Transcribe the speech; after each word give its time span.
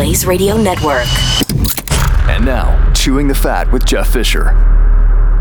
Blaze 0.00 0.24
Radio 0.24 0.56
Network. 0.56 1.04
And 2.26 2.42
now, 2.42 2.90
Chewing 2.94 3.28
the 3.28 3.34
Fat 3.34 3.70
with 3.70 3.84
Jeff 3.84 4.10
Fisher. 4.10 4.44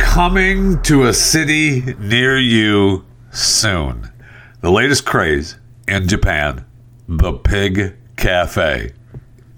Coming 0.02 0.82
to 0.82 1.08
a 1.08 1.14
city 1.14 1.96
near 1.98 2.38
you 2.38 3.06
soon. 3.32 4.12
The 4.60 4.70
latest 4.70 5.06
craze 5.06 5.56
in 5.88 6.10
Japan 6.10 6.66
the 7.08 7.32
Pig 7.32 7.96
Cafe. 8.18 8.92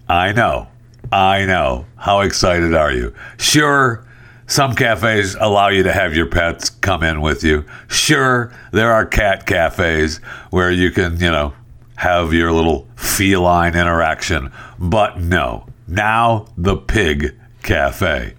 I 0.07 0.33
know. 0.33 0.67
I 1.11 1.45
know. 1.45 1.87
How 1.95 2.19
excited 2.19 2.75
are 2.75 2.91
you? 2.91 3.11
Sure, 3.39 4.05
some 4.45 4.75
cafes 4.75 5.35
allow 5.39 5.69
you 5.69 5.81
to 5.81 5.93
have 5.93 6.15
your 6.15 6.27
pets 6.27 6.69
come 6.69 7.01
in 7.01 7.21
with 7.21 7.43
you. 7.43 7.65
Sure, 7.87 8.53
there 8.71 8.91
are 8.91 9.07
cat 9.07 9.47
cafes 9.47 10.17
where 10.51 10.69
you 10.69 10.91
can, 10.91 11.19
you 11.19 11.31
know, 11.31 11.55
have 11.97 12.33
your 12.33 12.51
little 12.51 12.87
feline 12.95 13.75
interaction. 13.75 14.51
But 14.79 15.19
no, 15.19 15.67
now 15.87 16.47
the 16.57 16.77
Pig 16.77 17.35
Cafe. 17.63 18.33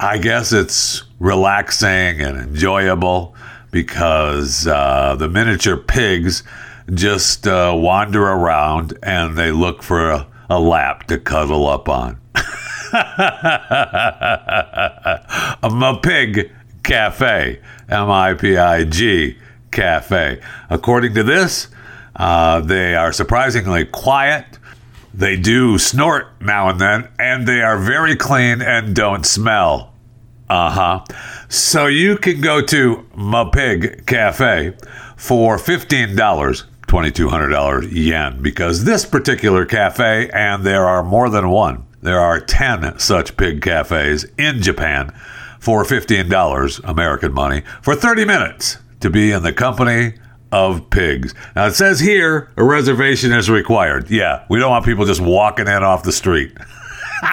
I 0.00 0.18
guess 0.18 0.52
it's 0.52 1.02
relaxing 1.18 2.20
and 2.20 2.38
enjoyable 2.38 3.34
because 3.70 4.66
uh, 4.66 5.16
the 5.16 5.28
miniature 5.28 5.76
pigs 5.76 6.42
just 6.94 7.46
uh, 7.46 7.72
wander 7.76 8.22
around 8.22 8.96
and 9.02 9.36
they 9.36 9.52
look 9.52 9.82
for 9.82 10.10
a, 10.10 10.26
a 10.48 10.58
lap 10.58 11.06
to 11.08 11.18
cuddle 11.18 11.66
up 11.66 11.88
on. 11.88 12.20
I'm 15.62 15.82
a 15.82 15.98
pig 16.00 16.50
cafe, 16.82 17.60
M 17.88 18.10
I 18.10 18.34
P 18.34 18.56
I 18.56 18.84
G 18.84 19.36
cafe. 19.70 20.40
According 20.70 21.14
to 21.14 21.22
this, 21.22 21.68
uh, 22.18 22.60
they 22.60 22.94
are 22.94 23.12
surprisingly 23.12 23.84
quiet. 23.84 24.58
They 25.14 25.36
do 25.36 25.78
snort 25.78 26.40
now 26.40 26.68
and 26.68 26.80
then, 26.80 27.08
and 27.18 27.46
they 27.46 27.62
are 27.62 27.78
very 27.78 28.16
clean 28.16 28.60
and 28.60 28.94
don't 28.94 29.24
smell. 29.24 29.94
Uh 30.48 30.70
huh. 30.70 31.04
So 31.48 31.86
you 31.86 32.16
can 32.16 32.40
go 32.40 32.60
to 32.62 33.06
Ma 33.14 33.50
Pig 33.50 34.06
Cafe 34.06 34.74
for 35.16 35.58
fifteen 35.58 36.16
dollars, 36.16 36.64
twenty 36.86 37.10
two 37.10 37.28
hundred 37.28 37.48
dollars 37.48 37.92
yen, 37.92 38.40
because 38.42 38.84
this 38.84 39.04
particular 39.04 39.66
cafe, 39.66 40.30
and 40.30 40.64
there 40.64 40.86
are 40.86 41.02
more 41.02 41.28
than 41.28 41.50
one. 41.50 41.84
There 42.00 42.20
are 42.20 42.40
ten 42.40 42.98
such 42.98 43.36
pig 43.36 43.60
cafes 43.60 44.24
in 44.38 44.62
Japan 44.62 45.12
for 45.58 45.84
fifteen 45.84 46.28
dollars 46.28 46.80
American 46.84 47.34
money 47.34 47.62
for 47.82 47.94
thirty 47.94 48.24
minutes 48.24 48.78
to 49.00 49.10
be 49.10 49.32
in 49.32 49.42
the 49.42 49.52
company 49.52 50.14
of 50.52 50.88
pigs. 50.90 51.34
Now 51.54 51.66
it 51.66 51.74
says 51.74 52.00
here 52.00 52.50
a 52.56 52.64
reservation 52.64 53.32
is 53.32 53.50
required. 53.50 54.10
Yeah, 54.10 54.44
we 54.48 54.58
don't 54.58 54.70
want 54.70 54.84
people 54.84 55.04
just 55.04 55.20
walking 55.20 55.66
in 55.66 55.82
off 55.82 56.02
the 56.02 56.12
street. 56.12 56.56
hey, 57.20 57.26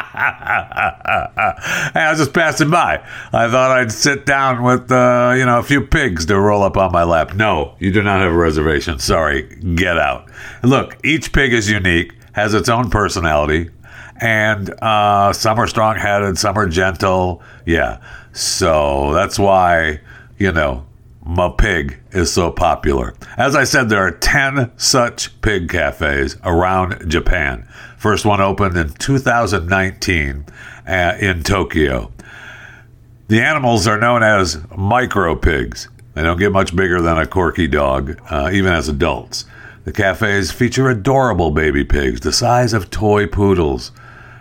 I 1.93 2.07
was 2.09 2.19
just 2.19 2.33
passing 2.33 2.69
by. 2.71 3.03
I 3.31 3.49
thought 3.49 3.71
I'd 3.71 3.91
sit 3.91 4.25
down 4.25 4.63
with, 4.63 4.91
uh, 4.91 5.35
you 5.37 5.45
know, 5.45 5.59
a 5.59 5.63
few 5.63 5.81
pigs 5.81 6.25
to 6.27 6.39
roll 6.39 6.63
up 6.63 6.75
on 6.75 6.91
my 6.91 7.03
lap. 7.03 7.35
No, 7.35 7.75
you 7.79 7.91
do 7.91 8.01
not 8.01 8.21
have 8.21 8.31
a 8.31 8.35
reservation. 8.35 8.97
Sorry, 8.97 9.43
get 9.75 9.97
out. 9.97 10.27
Look, 10.63 10.97
each 11.05 11.31
pig 11.33 11.53
is 11.53 11.69
unique, 11.69 12.13
has 12.33 12.53
its 12.55 12.67
own 12.67 12.89
personality, 12.89 13.69
and 14.19 14.71
uh, 14.81 15.33
some 15.33 15.59
are 15.59 15.67
strong-headed, 15.67 16.37
some 16.37 16.57
are 16.57 16.67
gentle. 16.67 17.43
Yeah, 17.65 18.01
so 18.33 19.13
that's 19.13 19.37
why, 19.37 19.99
you 20.39 20.51
know, 20.51 20.85
my 21.25 21.49
pig 21.57 21.99
is 22.11 22.31
so 22.31 22.51
popular. 22.51 23.15
As 23.35 23.55
I 23.55 23.63
said, 23.63 23.89
there 23.89 24.05
are 24.05 24.11
10 24.11 24.71
such 24.77 25.41
pig 25.41 25.69
cafes 25.69 26.37
around 26.43 27.09
Japan. 27.09 27.67
First 27.97 28.25
one 28.25 28.41
opened 28.41 28.77
in 28.77 28.89
2019 28.93 30.45
uh, 30.87 31.17
in 31.19 31.41
Tokyo. 31.41 32.11
The 33.27 33.41
animals 33.41 33.87
are 33.87 33.99
known 33.99 34.21
as 34.21 34.59
micro 34.77 35.35
pigs. 35.35 35.89
They 36.13 36.21
don't 36.21 36.37
get 36.37 36.51
much 36.51 36.75
bigger 36.75 37.01
than 37.01 37.17
a 37.17 37.25
corgi 37.25 37.69
dog, 37.69 38.19
uh, 38.29 38.51
even 38.53 38.71
as 38.71 38.87
adults. 38.87 39.45
The 39.83 39.91
cafes 39.91 40.51
feature 40.51 40.89
adorable 40.89 41.51
baby 41.51 41.83
pigs, 41.83 42.21
the 42.21 42.31
size 42.31 42.73
of 42.73 42.91
toy 42.91 43.25
poodles. 43.25 43.91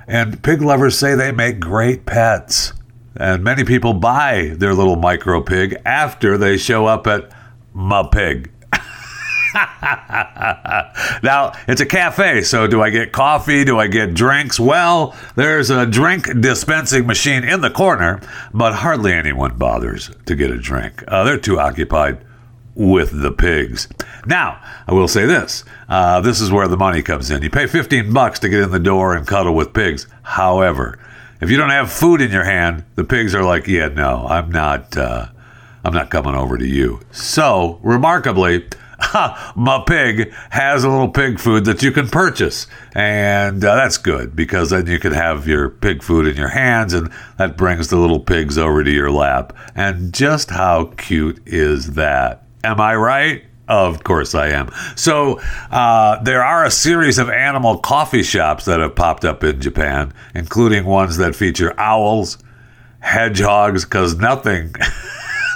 And 0.06 0.42
pig 0.42 0.60
lovers 0.60 0.98
say 0.98 1.14
they 1.14 1.32
make 1.32 1.60
great 1.60 2.04
pets. 2.04 2.74
And 3.16 3.44
many 3.44 3.64
people 3.64 3.94
buy 3.94 4.54
their 4.56 4.74
little 4.74 4.96
micro 4.96 5.40
pig 5.40 5.80
after 5.84 6.36
they 6.36 6.56
show 6.56 6.86
up 6.86 7.06
at 7.06 7.30
Ma 7.72 8.02
Pig. 8.04 8.50
now, 11.22 11.52
it's 11.68 11.80
a 11.80 11.86
cafe, 11.86 12.42
so 12.42 12.66
do 12.66 12.82
I 12.82 12.90
get 12.90 13.12
coffee? 13.12 13.64
Do 13.64 13.78
I 13.78 13.86
get 13.86 14.14
drinks? 14.14 14.58
Well, 14.58 15.14
there's 15.36 15.70
a 15.70 15.86
drink 15.86 16.40
dispensing 16.40 17.06
machine 17.06 17.44
in 17.44 17.60
the 17.60 17.70
corner, 17.70 18.20
but 18.52 18.74
hardly 18.74 19.12
anyone 19.12 19.56
bothers 19.56 20.10
to 20.26 20.34
get 20.34 20.50
a 20.50 20.58
drink. 20.58 21.04
Uh, 21.06 21.22
they're 21.22 21.38
too 21.38 21.60
occupied 21.60 22.18
with 22.74 23.22
the 23.22 23.30
pigs. 23.30 23.86
Now, 24.26 24.60
I 24.88 24.92
will 24.92 25.06
say 25.06 25.26
this. 25.26 25.64
Uh, 25.88 26.20
this 26.20 26.40
is 26.40 26.50
where 26.50 26.66
the 26.66 26.76
money 26.76 27.02
comes 27.02 27.30
in. 27.30 27.42
You 27.42 27.50
pay 27.50 27.68
15 27.68 28.12
bucks 28.12 28.40
to 28.40 28.48
get 28.48 28.60
in 28.60 28.70
the 28.72 28.80
door 28.80 29.14
and 29.14 29.24
cuddle 29.26 29.54
with 29.54 29.72
pigs. 29.72 30.08
However, 30.22 30.98
if 31.44 31.50
you 31.50 31.58
don't 31.58 31.68
have 31.68 31.92
food 31.92 32.22
in 32.22 32.30
your 32.30 32.44
hand, 32.44 32.84
the 32.94 33.04
pigs 33.04 33.34
are 33.34 33.44
like, 33.44 33.68
"Yeah, 33.68 33.88
no, 33.88 34.26
I'm 34.26 34.50
not. 34.50 34.96
Uh, 34.96 35.26
I'm 35.84 35.92
not 35.92 36.10
coming 36.10 36.34
over 36.34 36.56
to 36.56 36.66
you." 36.66 37.00
So, 37.10 37.78
remarkably, 37.82 38.66
my 39.54 39.84
pig 39.86 40.32
has 40.50 40.84
a 40.84 40.88
little 40.88 41.10
pig 41.10 41.38
food 41.38 41.66
that 41.66 41.82
you 41.82 41.92
can 41.92 42.08
purchase, 42.08 42.66
and 42.94 43.62
uh, 43.62 43.74
that's 43.74 43.98
good 43.98 44.34
because 44.34 44.70
then 44.70 44.86
you 44.86 44.98
can 44.98 45.12
have 45.12 45.46
your 45.46 45.68
pig 45.68 46.02
food 46.02 46.26
in 46.26 46.38
your 46.38 46.48
hands, 46.48 46.94
and 46.94 47.12
that 47.36 47.58
brings 47.58 47.88
the 47.88 47.98
little 47.98 48.20
pigs 48.20 48.56
over 48.56 48.82
to 48.82 48.90
your 48.90 49.10
lap. 49.10 49.54
And 49.74 50.14
just 50.14 50.48
how 50.48 50.94
cute 50.96 51.42
is 51.44 51.92
that? 51.92 52.46
Am 52.64 52.80
I 52.80 52.96
right? 52.96 53.44
Of 53.66 54.04
course 54.04 54.34
I 54.34 54.48
am. 54.48 54.70
So 54.94 55.40
uh, 55.70 56.22
there 56.22 56.44
are 56.44 56.64
a 56.64 56.70
series 56.70 57.18
of 57.18 57.30
animal 57.30 57.78
coffee 57.78 58.22
shops 58.22 58.66
that 58.66 58.80
have 58.80 58.94
popped 58.94 59.24
up 59.24 59.42
in 59.42 59.60
Japan, 59.60 60.12
including 60.34 60.84
ones 60.84 61.16
that 61.16 61.34
feature 61.34 61.78
owls, 61.78 62.36
hedgehogs, 63.00 63.84
because 63.84 64.16
nothing. 64.16 64.74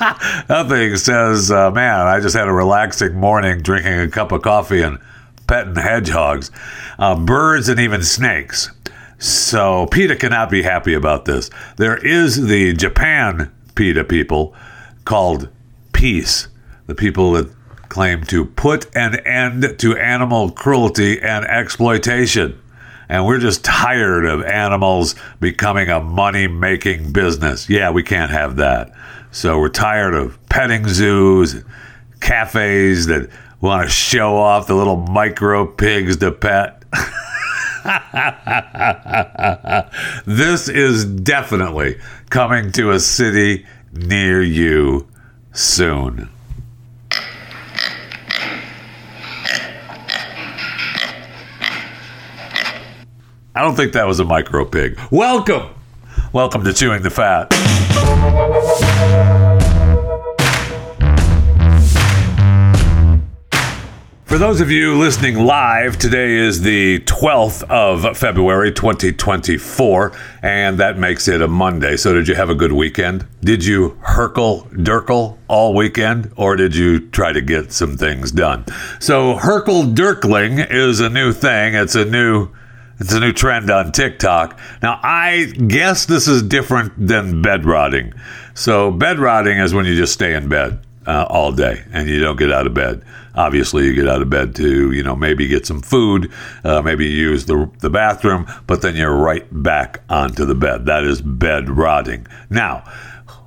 nothing 0.48 0.97
says, 0.97 1.50
uh, 1.50 1.70
man, 1.70 2.06
I 2.06 2.20
just 2.20 2.34
had 2.34 2.48
a 2.48 2.52
relaxing 2.52 3.14
morning 3.14 3.60
drinking 3.60 3.98
a 4.00 4.08
cup 4.08 4.32
of 4.32 4.41
coffee 4.41 4.80
and 4.80 4.98
petting 5.47 5.74
hedgehogs, 5.74 6.50
uh, 6.98 7.14
birds, 7.14 7.68
and 7.68 7.78
even 7.78 8.02
snakes. 8.02 8.70
So 9.18 9.86
PETA 9.86 10.16
cannot 10.16 10.48
be 10.48 10.62
happy 10.62 10.94
about 10.94 11.24
this. 11.24 11.50
There 11.76 11.97
is 11.97 12.47
the 12.47 12.72
Japan 12.72 13.52
PETA 13.74 14.04
people 14.04 14.54
called 15.04 15.48
Peace, 15.92 16.48
the 16.86 16.94
people 16.94 17.32
that 17.32 17.50
claim 17.88 18.25
to 18.25 18.44
put 18.44 18.94
an 18.97 19.16
end 19.26 19.78
to 19.78 19.97
animal 19.97 20.50
cruelty 20.50 21.21
and 21.21 21.44
exploitation. 21.47 22.60
And 23.09 23.25
we're 23.25 23.38
just 23.38 23.65
tired 23.65 24.27
of 24.27 24.45
animals 24.45 25.15
becoming 25.41 25.89
a 25.89 26.01
money 26.01 26.47
making 26.47 27.12
business. 27.12 27.68
Yeah, 27.68 27.91
we 27.91 28.03
can't 28.03 28.30
have 28.30 28.57
that. 28.57 28.92
So 29.30 29.59
we're 29.59 29.71
tired 29.71 30.15
of 30.15 30.39
petting 30.48 30.89
zoos, 30.89 31.62
cafes 32.21 33.07
that 33.07 33.30
want 33.60 33.84
to 33.84 33.91
show 33.91 34.36
off 34.36 34.66
the 34.66 34.74
little 34.74 34.97
micro 34.97 35.66
pigs 35.66 36.18
to 36.18 36.33
pet. 36.33 36.83
this 40.27 40.68
is 40.68 41.04
definitely 41.04 41.98
coming 42.30 42.72
to 42.72 42.91
a 42.91 43.01
city 43.01 43.66
near 43.92 44.42
you 44.42 45.09
soon. 45.53 46.28
I 53.59 53.63
don't 53.63 53.75
think 53.75 53.93
that 53.95 54.07
was 54.07 54.21
a 54.21 54.25
micro 54.25 54.65
pig. 54.65 54.97
Welcome. 55.10 55.71
Welcome 56.33 56.63
to 56.63 56.72
Chewing 56.72 57.03
the 57.03 57.10
Fat. 57.10 57.53
For 64.27 64.39
those 64.39 64.60
of 64.60 64.71
you 64.71 64.97
listening 64.97 65.45
live, 65.45 65.99
today 65.99 66.37
is 66.37 66.63
the 66.63 67.01
12th 67.01 67.65
of 67.65 68.16
February 68.16 68.71
2024, 68.71 70.13
and 70.45 70.78
that 70.78 70.97
makes 70.97 71.27
it 71.27 71.43
a 71.43 71.49
Monday. 71.49 71.97
So, 71.97 72.15
did 72.15 72.28
you 72.28 72.37
have 72.37 72.51
a 72.51 72.55
good 72.55 72.71
weekend? 72.71 73.27
Did 73.41 73.65
you 73.65 73.99
Hurkle 74.07 74.71
Durkle 74.71 75.37
all 75.49 75.75
weekend, 75.75 76.31
or 76.37 76.55
did 76.55 76.77
you 76.77 77.09
try 77.09 77.33
to 77.33 77.41
get 77.41 77.72
some 77.72 77.97
things 77.97 78.31
done? 78.31 78.66
So, 79.01 79.34
Hurkle 79.34 79.97
Durkling 79.97 80.65
is 80.71 81.01
a 81.01 81.09
new 81.09 81.33
thing. 81.33 81.75
It's 81.75 81.97
a 81.97 82.05
new 82.05 82.51
it's 82.98 83.12
a 83.12 83.21
new 83.21 83.33
trend 83.33 83.71
on 83.71 83.92
TikTok. 83.92 84.59
Now, 84.83 85.00
I 85.03 85.47
guess 85.66 86.06
this 86.06 86.27
is 86.27 86.42
different 86.42 87.06
than 87.06 87.42
bed 87.42 87.65
rotting. 87.65 88.12
So, 88.54 88.91
bed 88.91 89.18
rotting 89.18 89.59
is 89.59 89.72
when 89.72 89.86
you 89.86 89.97
just 89.97 90.12
stay 90.12 90.34
in 90.34 90.48
bed 90.48 90.80
uh, 91.06 91.27
all 91.28 91.53
day 91.53 91.84
and 91.92 92.09
you 92.09 92.21
don't 92.21 92.39
get 92.39 92.53
out 92.53 92.66
of 92.66 92.74
bed. 92.74 93.03
Obviously, 93.34 93.86
you 93.86 93.95
get 93.95 94.09
out 94.09 94.21
of 94.21 94.28
bed 94.28 94.56
to, 94.56 94.91
you 94.91 95.03
know, 95.03 95.15
maybe 95.15 95.47
get 95.47 95.65
some 95.65 95.80
food, 95.80 96.33
uh, 96.65 96.83
maybe 96.83 97.06
use 97.06 97.45
the, 97.47 97.71
the 97.78 97.89
bathroom, 97.89 98.47
but 98.66 98.83
then 98.83 98.97
you're 98.97 99.15
right 99.15 99.47
back 99.62 100.03
onto 100.10 100.45
the 100.45 100.56
bed. 100.56 100.86
That 100.86 101.04
is 101.04 101.22
bed 101.22 101.71
rotting. 101.71 102.27
Now, 102.50 102.83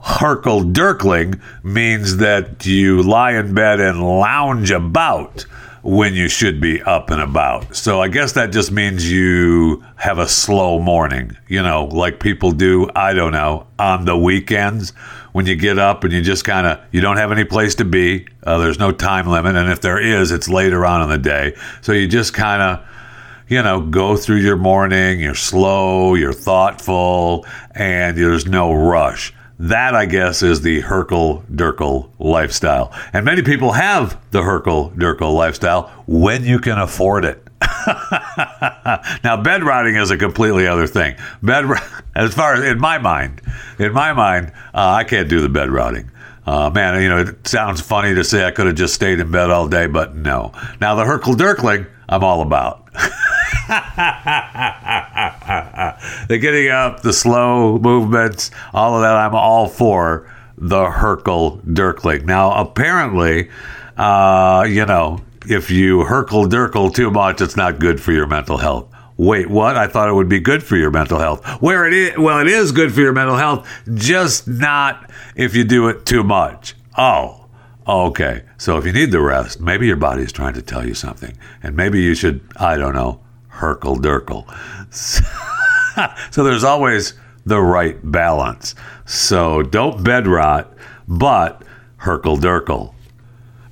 Hurkle 0.03 0.71
Durkling 0.73 1.39
means 1.63 2.17
that 2.17 2.65
you 2.65 3.03
lie 3.03 3.33
in 3.33 3.53
bed 3.53 3.79
and 3.79 4.01
lounge 4.01 4.71
about 4.71 5.45
when 5.83 6.13
you 6.13 6.27
should 6.27 6.61
be 6.61 6.81
up 6.83 7.09
and 7.09 7.21
about. 7.21 7.75
So 7.75 8.01
I 8.01 8.07
guess 8.07 8.33
that 8.33 8.51
just 8.51 8.71
means 8.71 9.09
you 9.09 9.83
have 9.95 10.19
a 10.19 10.27
slow 10.27 10.79
morning, 10.79 11.35
you 11.47 11.61
know, 11.61 11.85
like 11.85 12.19
people 12.19 12.51
do, 12.51 12.89
I 12.95 13.13
don't 13.13 13.31
know, 13.31 13.65
on 13.79 14.05
the 14.05 14.17
weekends 14.17 14.93
when 15.31 15.45
you 15.45 15.55
get 15.55 15.79
up 15.79 16.03
and 16.03 16.13
you 16.13 16.21
just 16.21 16.43
kind 16.43 16.67
of 16.67 16.79
you 16.91 17.01
don't 17.01 17.17
have 17.17 17.31
any 17.31 17.45
place 17.45 17.75
to 17.75 17.85
be. 17.85 18.27
Uh, 18.43 18.57
there's 18.57 18.79
no 18.79 18.91
time 18.91 19.27
limit, 19.27 19.55
and 19.55 19.71
if 19.71 19.81
there 19.81 19.99
is, 19.99 20.31
it's 20.31 20.49
later 20.49 20.85
on 20.85 21.01
in 21.01 21.09
the 21.09 21.17
day. 21.17 21.55
So 21.81 21.93
you 21.93 22.07
just 22.07 22.33
kind 22.33 22.61
of 22.61 22.87
you 23.47 23.61
know 23.63 23.81
go 23.81 24.15
through 24.17 24.37
your 24.37 24.57
morning. 24.57 25.19
You're 25.19 25.35
slow, 25.35 26.15
you're 26.15 26.33
thoughtful, 26.33 27.45
and 27.71 28.17
there's 28.17 28.45
no 28.45 28.73
rush. 28.73 29.33
That, 29.61 29.93
I 29.93 30.07
guess, 30.07 30.41
is 30.41 30.61
the 30.61 30.81
Hurkle 30.81 31.43
Durkle 31.45 32.09
lifestyle. 32.17 32.91
And 33.13 33.23
many 33.23 33.43
people 33.43 33.73
have 33.73 34.19
the 34.31 34.41
Hurkle 34.41 34.91
Durkle 34.95 35.35
lifestyle 35.35 35.83
when 36.07 36.43
you 36.43 36.57
can 36.57 36.79
afford 36.79 37.25
it. 37.25 37.47
now, 39.23 39.39
bed 39.43 39.63
rotting 39.63 39.97
is 39.97 40.09
a 40.09 40.17
completely 40.17 40.65
other 40.65 40.87
thing. 40.87 41.15
Bed, 41.43 41.65
as 42.15 42.33
far 42.33 42.55
as 42.55 42.63
in 42.63 42.79
my 42.79 42.97
mind, 42.97 43.39
in 43.77 43.93
my 43.93 44.13
mind, 44.13 44.51
uh, 44.73 44.93
I 44.97 45.03
can't 45.03 45.29
do 45.29 45.41
the 45.41 45.49
bed 45.49 45.69
rotting. 45.69 46.09
Uh, 46.43 46.71
man, 46.71 46.99
you 46.99 47.09
know, 47.09 47.19
it 47.19 47.47
sounds 47.47 47.81
funny 47.81 48.15
to 48.15 48.23
say 48.23 48.43
I 48.43 48.49
could 48.49 48.65
have 48.65 48.75
just 48.75 48.95
stayed 48.95 49.19
in 49.19 49.29
bed 49.29 49.51
all 49.51 49.67
day, 49.67 49.85
but 49.85 50.15
no. 50.15 50.53
Now, 50.81 50.95
the 50.95 51.03
Hurkle 51.03 51.35
Durkling, 51.35 51.87
I'm 52.09 52.23
all 52.23 52.41
about. 52.41 52.89
the 56.27 56.37
getting 56.39 56.69
up, 56.69 57.01
the 57.01 57.13
slow 57.13 57.77
movements, 57.79 58.51
all 58.73 58.95
of 58.95 59.01
that, 59.01 59.15
I'm 59.15 59.35
all 59.35 59.67
for 59.67 60.31
the 60.57 60.85
Hurkle 60.85 61.61
Durkling. 61.63 62.25
Now, 62.25 62.53
apparently, 62.53 63.49
uh, 63.97 64.65
you 64.67 64.85
know, 64.85 65.21
if 65.47 65.71
you 65.71 65.99
Hurkle 65.99 66.47
Durkle 66.47 66.93
too 66.93 67.11
much, 67.11 67.41
it's 67.41 67.55
not 67.55 67.79
good 67.79 68.01
for 68.01 68.11
your 68.11 68.27
mental 68.27 68.57
health. 68.57 68.87
Wait, 69.17 69.49
what? 69.49 69.77
I 69.77 69.87
thought 69.87 70.09
it 70.09 70.13
would 70.13 70.29
be 70.29 70.39
good 70.39 70.63
for 70.63 70.77
your 70.77 70.91
mental 70.91 71.19
health. 71.19 71.45
Where 71.61 71.85
it 71.85 71.93
is, 71.93 72.17
well, 72.17 72.39
it 72.39 72.47
is 72.47 72.71
good 72.71 72.93
for 72.93 73.01
your 73.01 73.13
mental 73.13 73.35
health, 73.35 73.67
just 73.93 74.47
not 74.47 75.11
if 75.35 75.55
you 75.55 75.63
do 75.63 75.87
it 75.89 76.05
too 76.05 76.23
much. 76.23 76.75
Oh, 76.97 77.45
okay. 77.87 78.43
So 78.57 78.77
if 78.77 78.85
you 78.85 78.91
need 78.91 79.11
the 79.11 79.21
rest, 79.21 79.59
maybe 79.59 79.87
your 79.87 79.95
body's 79.95 80.31
trying 80.31 80.53
to 80.53 80.61
tell 80.61 80.87
you 80.87 80.93
something, 80.93 81.37
and 81.61 81.75
maybe 81.75 82.01
you 82.01 82.15
should, 82.15 82.41
I 82.55 82.77
don't 82.77 82.95
know, 82.95 83.19
Hurkle 83.61 84.01
Durkle. 84.01 84.47
so 86.33 86.43
there's 86.43 86.63
always 86.63 87.13
the 87.45 87.61
right 87.61 87.97
balance. 88.11 88.73
So 89.05 89.61
don't 89.61 90.03
bed 90.03 90.27
rot, 90.27 90.73
but 91.07 91.63
Hurkle 91.99 92.39
Durkle. 92.39 92.95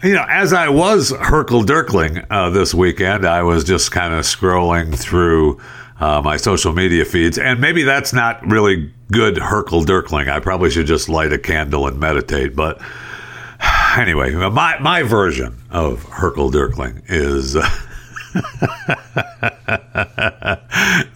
You 0.03 0.13
know, 0.13 0.25
as 0.29 0.53
I 0.53 0.69
was 0.69 1.11
Hurkle 1.11 1.65
Durkling 1.65 2.25
uh, 2.29 2.51
this 2.51 2.73
weekend, 2.73 3.25
I 3.25 3.41
was 3.41 3.63
just 3.63 3.91
kind 3.91 4.13
of 4.13 4.25
scrolling 4.25 4.97
through 4.97 5.59
uh, 5.99 6.21
my 6.21 6.37
social 6.37 6.71
media 6.71 7.03
feeds, 7.03 7.37
and 7.37 7.59
maybe 7.59 7.83
that's 7.83 8.13
not 8.13 8.45
really 8.47 8.93
good 9.11 9.35
Hurkle 9.35 9.83
Durkling. 9.83 10.29
I 10.29 10.39
probably 10.39 10.69
should 10.69 10.85
just 10.85 11.09
light 11.09 11.33
a 11.33 11.39
candle 11.39 11.87
and 11.87 11.99
meditate. 11.99 12.55
But 12.55 12.79
anyway, 13.97 14.33
my 14.35 14.77
my 14.79 15.03
version 15.03 15.57
of 15.71 16.05
Hurkle 16.05 16.51
Durkling 16.51 17.01
is. 17.07 17.57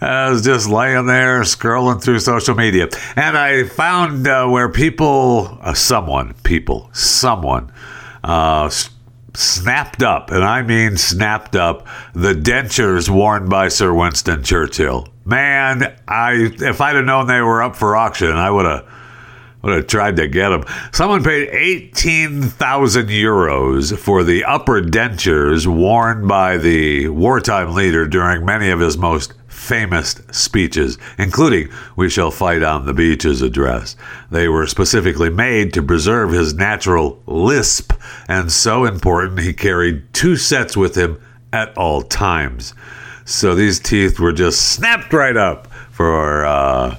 I 0.00 0.28
was 0.30 0.44
just 0.44 0.68
laying 0.68 1.06
there 1.06 1.40
scrolling 1.42 2.02
through 2.02 2.18
social 2.20 2.54
media, 2.54 2.88
and 3.16 3.36
I 3.36 3.64
found 3.64 4.26
uh, 4.26 4.48
where 4.48 4.68
people, 4.68 5.58
uh, 5.60 5.74
someone, 5.74 6.34
people, 6.42 6.90
someone 6.92 7.72
uh, 8.22 8.70
snapped 9.34 10.02
up, 10.02 10.30
and 10.30 10.44
I 10.44 10.62
mean 10.62 10.96
snapped 10.96 11.56
up, 11.56 11.86
the 12.14 12.34
dentures 12.34 13.08
worn 13.08 13.48
by 13.48 13.68
Sir 13.68 13.94
Winston 13.94 14.42
Churchill. 14.42 15.08
Man, 15.24 15.96
I 16.08 16.52
if 16.58 16.80
I'd 16.80 16.96
have 16.96 17.04
known 17.04 17.26
they 17.26 17.40
were 17.40 17.62
up 17.62 17.76
for 17.76 17.96
auction, 17.96 18.30
I 18.32 18.50
would 18.50 18.66
have 18.66 18.86
would 19.64 19.74
have 19.74 19.86
tried 19.86 20.16
to 20.16 20.28
get 20.28 20.50
them. 20.50 20.64
Someone 20.92 21.24
paid 21.24 21.48
18,000 21.48 23.08
euros 23.08 23.98
for 23.98 24.22
the 24.22 24.44
upper 24.44 24.82
dentures 24.82 25.66
worn 25.66 26.28
by 26.28 26.58
the 26.58 27.08
wartime 27.08 27.74
leader 27.74 28.06
during 28.06 28.44
many 28.44 28.70
of 28.70 28.80
his 28.80 28.98
most 28.98 29.32
famous 29.48 30.20
speeches, 30.30 30.98
including 31.16 31.70
We 31.96 32.10
Shall 32.10 32.30
Fight 32.30 32.62
on 32.62 32.84
the 32.84 32.92
Beaches 32.92 33.40
address. 33.40 33.96
They 34.30 34.48
were 34.48 34.66
specifically 34.66 35.30
made 35.30 35.72
to 35.72 35.82
preserve 35.82 36.32
his 36.32 36.54
natural 36.54 37.22
lisp, 37.26 37.92
and 38.28 38.52
so 38.52 38.84
important 38.84 39.40
he 39.40 39.54
carried 39.54 40.12
two 40.12 40.36
sets 40.36 40.76
with 40.76 40.96
him 40.96 41.18
at 41.52 41.76
all 41.78 42.02
times. 42.02 42.74
So 43.24 43.54
these 43.54 43.80
teeth 43.80 44.20
were 44.20 44.32
just 44.32 44.72
snapped 44.72 45.12
right 45.14 45.36
up 45.36 45.72
for 45.90 46.44
uh, 46.44 46.96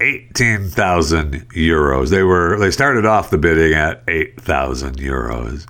18,000 0.00 1.48
euros. 1.50 2.10
They 2.10 2.22
were 2.22 2.58
they 2.58 2.70
started 2.70 3.06
off 3.06 3.30
the 3.30 3.38
bidding 3.38 3.74
at 3.74 4.02
8,000 4.08 4.96
euros. 4.96 5.66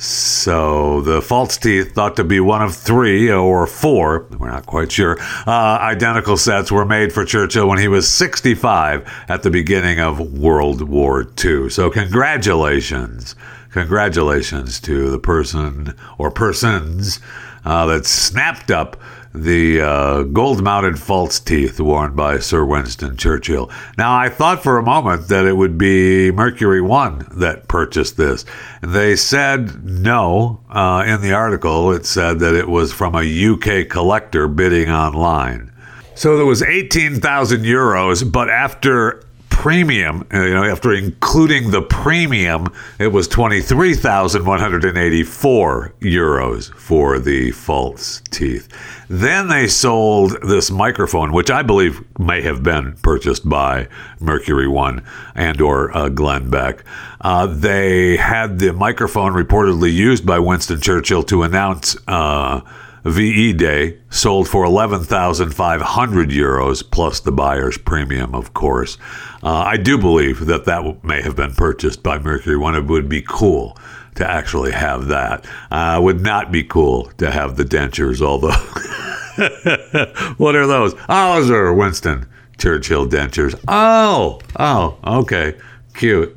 So 0.00 1.00
the 1.00 1.20
false 1.20 1.56
teeth, 1.56 1.92
thought 1.92 2.14
to 2.16 2.24
be 2.24 2.38
one 2.38 2.62
of 2.62 2.76
three 2.76 3.28
or 3.28 3.66
four, 3.66 4.28
we're 4.38 4.48
not 4.48 4.64
quite 4.64 4.92
sure, 4.92 5.16
uh, 5.44 5.78
identical 5.80 6.36
sets 6.36 6.70
were 6.70 6.84
made 6.84 7.12
for 7.12 7.24
Churchill 7.24 7.66
when 7.66 7.78
he 7.78 7.88
was 7.88 8.08
65 8.08 9.12
at 9.28 9.42
the 9.42 9.50
beginning 9.50 9.98
of 9.98 10.20
World 10.38 10.82
War 10.82 11.26
II. 11.44 11.68
So 11.70 11.90
congratulations, 11.90 13.34
congratulations 13.70 14.78
to 14.80 15.10
the 15.10 15.18
person 15.18 15.94
or 16.16 16.30
persons 16.30 17.18
uh, 17.64 17.86
that 17.86 18.06
snapped 18.06 18.70
up 18.70 18.96
the 19.34 19.80
uh, 19.80 20.22
gold 20.22 20.62
mounted 20.62 20.98
false 20.98 21.38
teeth 21.38 21.80
worn 21.80 22.14
by 22.14 22.38
Sir 22.38 22.64
Winston 22.64 23.16
Churchill. 23.16 23.70
Now, 23.96 24.16
I 24.16 24.28
thought 24.28 24.62
for 24.62 24.78
a 24.78 24.82
moment 24.82 25.28
that 25.28 25.46
it 25.46 25.56
would 25.56 25.76
be 25.76 26.30
Mercury 26.30 26.80
One 26.80 27.26
that 27.32 27.68
purchased 27.68 28.16
this. 28.16 28.44
They 28.82 29.16
said 29.16 29.84
no. 29.84 30.60
Uh, 30.70 31.04
in 31.06 31.20
the 31.20 31.32
article, 31.32 31.92
it 31.92 32.06
said 32.06 32.38
that 32.40 32.54
it 32.54 32.68
was 32.68 32.92
from 32.92 33.14
a 33.14 33.52
UK 33.52 33.88
collector 33.88 34.48
bidding 34.48 34.90
online. 34.90 35.72
So 36.14 36.36
there 36.36 36.46
was 36.46 36.62
18,000 36.62 37.62
euros, 37.62 38.30
but 38.30 38.50
after 38.50 39.22
premium, 39.58 40.24
you 40.32 40.54
know, 40.54 40.62
after 40.62 40.94
including 40.94 41.72
the 41.72 41.82
premium, 41.82 42.72
it 43.00 43.08
was 43.08 43.26
23,184 43.26 45.94
euros 46.00 46.72
for 46.74 47.18
the 47.18 47.50
false 47.50 48.22
teeth. 48.30 48.68
Then 49.08 49.48
they 49.48 49.66
sold 49.66 50.40
this 50.42 50.70
microphone, 50.70 51.32
which 51.32 51.50
I 51.50 51.62
believe 51.62 52.04
may 52.20 52.40
have 52.42 52.62
been 52.62 52.92
purchased 53.02 53.48
by 53.48 53.88
Mercury 54.20 54.68
One 54.68 55.02
and 55.34 55.60
or 55.60 55.90
uh, 55.90 56.08
Glenn 56.08 56.50
Beck. 56.50 56.84
Uh, 57.20 57.46
they 57.46 58.16
had 58.16 58.60
the 58.60 58.72
microphone 58.72 59.32
reportedly 59.32 59.92
used 59.92 60.24
by 60.24 60.38
Winston 60.38 60.80
Churchill 60.80 61.24
to 61.24 61.42
announce 61.42 61.96
uh, 62.06 62.60
VE 63.04 63.52
Day 63.52 63.98
sold 64.10 64.48
for 64.48 64.64
11,500 64.64 66.30
euros 66.30 66.88
plus 66.88 67.20
the 67.20 67.32
buyer's 67.32 67.78
premium, 67.78 68.34
of 68.34 68.54
course. 68.54 68.98
Uh, 69.42 69.58
I 69.58 69.76
do 69.76 69.98
believe 69.98 70.46
that 70.46 70.64
that 70.64 71.04
may 71.04 71.22
have 71.22 71.36
been 71.36 71.52
purchased 71.52 72.02
by 72.02 72.18
Mercury 72.18 72.56
One. 72.56 72.74
It 72.74 72.86
would 72.86 73.08
be 73.08 73.22
cool 73.22 73.76
to 74.16 74.28
actually 74.28 74.72
have 74.72 75.06
that. 75.06 75.46
Uh, 75.70 76.00
would 76.02 76.20
not 76.20 76.50
be 76.50 76.64
cool 76.64 77.04
to 77.18 77.30
have 77.30 77.56
the 77.56 77.64
dentures, 77.64 78.20
although. 78.20 78.50
what 80.38 80.56
are 80.56 80.66
those? 80.66 80.94
Oh, 81.08 81.40
those 81.40 81.50
are 81.50 81.72
Winston 81.72 82.26
Churchill 82.58 83.06
dentures. 83.06 83.58
Oh, 83.68 84.40
oh, 84.58 84.98
okay. 85.20 85.54
Cute. 85.94 86.36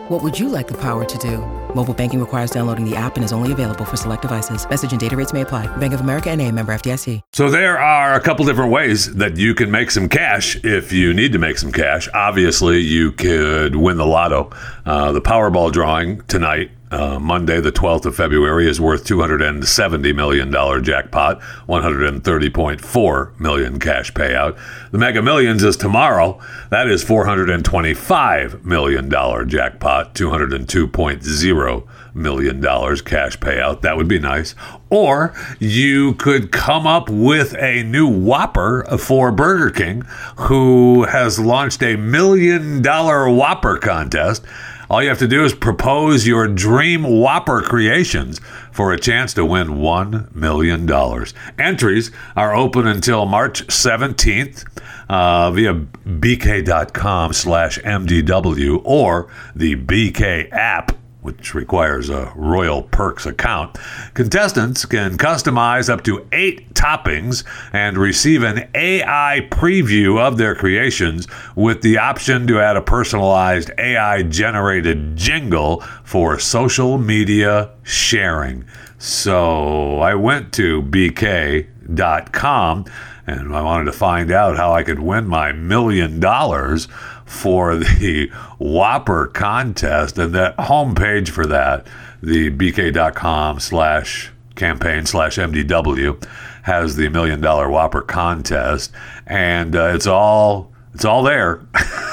What 0.11 0.23
would 0.23 0.37
you 0.37 0.49
like 0.49 0.67
the 0.67 0.77
power 0.77 1.05
to 1.05 1.17
do? 1.19 1.37
Mobile 1.73 1.93
banking 1.93 2.19
requires 2.19 2.51
downloading 2.51 2.83
the 2.83 2.97
app 2.97 3.15
and 3.15 3.23
is 3.23 3.31
only 3.31 3.53
available 3.53 3.85
for 3.85 3.95
select 3.95 4.23
devices. 4.23 4.69
Message 4.69 4.91
and 4.91 4.99
data 4.99 5.15
rates 5.15 5.31
may 5.31 5.39
apply. 5.39 5.73
Bank 5.77 5.93
of 5.93 6.01
America 6.01 6.29
and 6.29 6.41
a 6.41 6.51
member 6.51 6.73
FDIC. 6.73 7.21
So 7.31 7.49
there 7.49 7.79
are 7.79 8.13
a 8.13 8.19
couple 8.19 8.43
different 8.43 8.73
ways 8.73 9.15
that 9.15 9.37
you 9.37 9.55
can 9.55 9.71
make 9.71 9.89
some 9.89 10.09
cash 10.09 10.61
if 10.65 10.91
you 10.91 11.13
need 11.13 11.31
to 11.31 11.39
make 11.39 11.57
some 11.57 11.71
cash. 11.71 12.09
Obviously, 12.13 12.81
you 12.81 13.13
could 13.13 13.77
win 13.77 13.95
the 13.95 14.05
lotto. 14.05 14.49
Uh, 14.85 15.13
the 15.13 15.21
Powerball 15.21 15.71
drawing 15.71 16.19
tonight 16.23 16.71
uh, 16.91 17.19
Monday, 17.19 17.61
the 17.61 17.71
12th 17.71 18.05
of 18.05 18.15
February, 18.15 18.69
is 18.69 18.81
worth 18.81 19.05
$270 19.05 20.13
million 20.13 20.51
jackpot, 20.83 21.39
130.4 21.39 23.39
million 23.39 23.79
cash 23.79 24.11
payout. 24.11 24.59
The 24.91 24.97
Mega 24.97 25.21
Millions 25.21 25.63
is 25.63 25.77
tomorrow. 25.77 26.39
That 26.69 26.89
is 26.89 27.03
$425 27.03 28.65
million 28.65 29.49
jackpot, 29.49 30.00
$202.0 30.03 31.87
million 32.13 32.61
cash 32.61 33.37
payout. 33.39 33.81
That 33.81 33.97
would 33.97 34.07
be 34.07 34.19
nice. 34.19 34.55
Or 34.89 35.33
you 35.59 36.13
could 36.15 36.51
come 36.51 36.85
up 36.85 37.09
with 37.09 37.55
a 37.57 37.83
new 37.83 38.07
Whopper 38.07 38.83
for 38.97 39.31
Burger 39.31 39.69
King, 39.69 40.01
who 40.35 41.03
has 41.03 41.39
launched 41.39 41.81
a 41.81 41.95
million 41.95 42.81
dollar 42.81 43.29
Whopper 43.29 43.77
contest. 43.77 44.43
All 44.91 45.01
you 45.01 45.07
have 45.07 45.19
to 45.19 45.27
do 45.27 45.45
is 45.45 45.53
propose 45.53 46.27
your 46.27 46.49
dream 46.49 47.03
Whopper 47.03 47.61
creations 47.61 48.41
for 48.73 48.91
a 48.91 48.99
chance 48.99 49.33
to 49.35 49.45
win 49.45 49.69
$1 49.69 50.35
million. 50.35 51.25
Entries 51.57 52.11
are 52.35 52.53
open 52.53 52.85
until 52.87 53.25
March 53.25 53.65
17th 53.67 54.65
uh, 55.07 55.49
via 55.51 55.75
bk.com 55.75 57.31
slash 57.31 57.79
MDW 57.79 58.81
or 58.83 59.29
the 59.55 59.77
BK 59.77 60.51
app 60.51 60.91
which 61.21 61.53
requires 61.53 62.09
a 62.09 62.31
Royal 62.35 62.83
Perks 62.83 63.25
account. 63.25 63.77
Contestants 64.13 64.85
can 64.85 65.17
customize 65.17 65.89
up 65.89 66.03
to 66.03 66.27
eight 66.31 66.73
toppings 66.73 67.43
and 67.71 67.97
receive 67.97 68.43
an 68.43 68.67
AI 68.73 69.47
preview 69.51 70.19
of 70.19 70.37
their 70.37 70.55
creations 70.55 71.27
with 71.55 71.81
the 71.81 71.97
option 71.97 72.47
to 72.47 72.59
add 72.59 72.75
a 72.75 72.81
personalized 72.81 73.71
AI 73.77 74.23
generated 74.23 75.15
jingle 75.15 75.81
for 76.03 76.39
social 76.39 76.97
media 76.97 77.69
sharing. 77.83 78.65
So 78.97 79.99
I 79.99 80.15
went 80.15 80.53
to 80.53 80.81
bk.com 80.81 82.85
and 83.27 83.55
I 83.55 83.61
wanted 83.61 83.85
to 83.85 83.91
find 83.91 84.31
out 84.31 84.57
how 84.57 84.73
I 84.73 84.83
could 84.83 84.99
win 84.99 85.27
my 85.27 85.51
million 85.51 86.19
dollars 86.19 86.87
for 87.31 87.77
the 87.77 88.29
Whopper 88.59 89.27
contest. 89.27 90.17
And 90.17 90.35
that 90.35 90.57
homepage 90.57 91.29
for 91.29 91.45
that, 91.47 91.87
the 92.21 92.51
bk.com 92.51 93.59
slash 93.59 94.31
campaign 94.55 95.05
slash 95.05 95.37
MDW, 95.37 96.23
has 96.63 96.95
the 96.95 97.09
million 97.09 97.41
dollar 97.41 97.69
Whopper 97.69 98.01
contest. 98.01 98.91
And 99.25 99.75
uh, 99.75 99.93
it's 99.95 100.07
all 100.07 100.71
it's 100.93 101.05
all 101.05 101.23
there. 101.23 101.65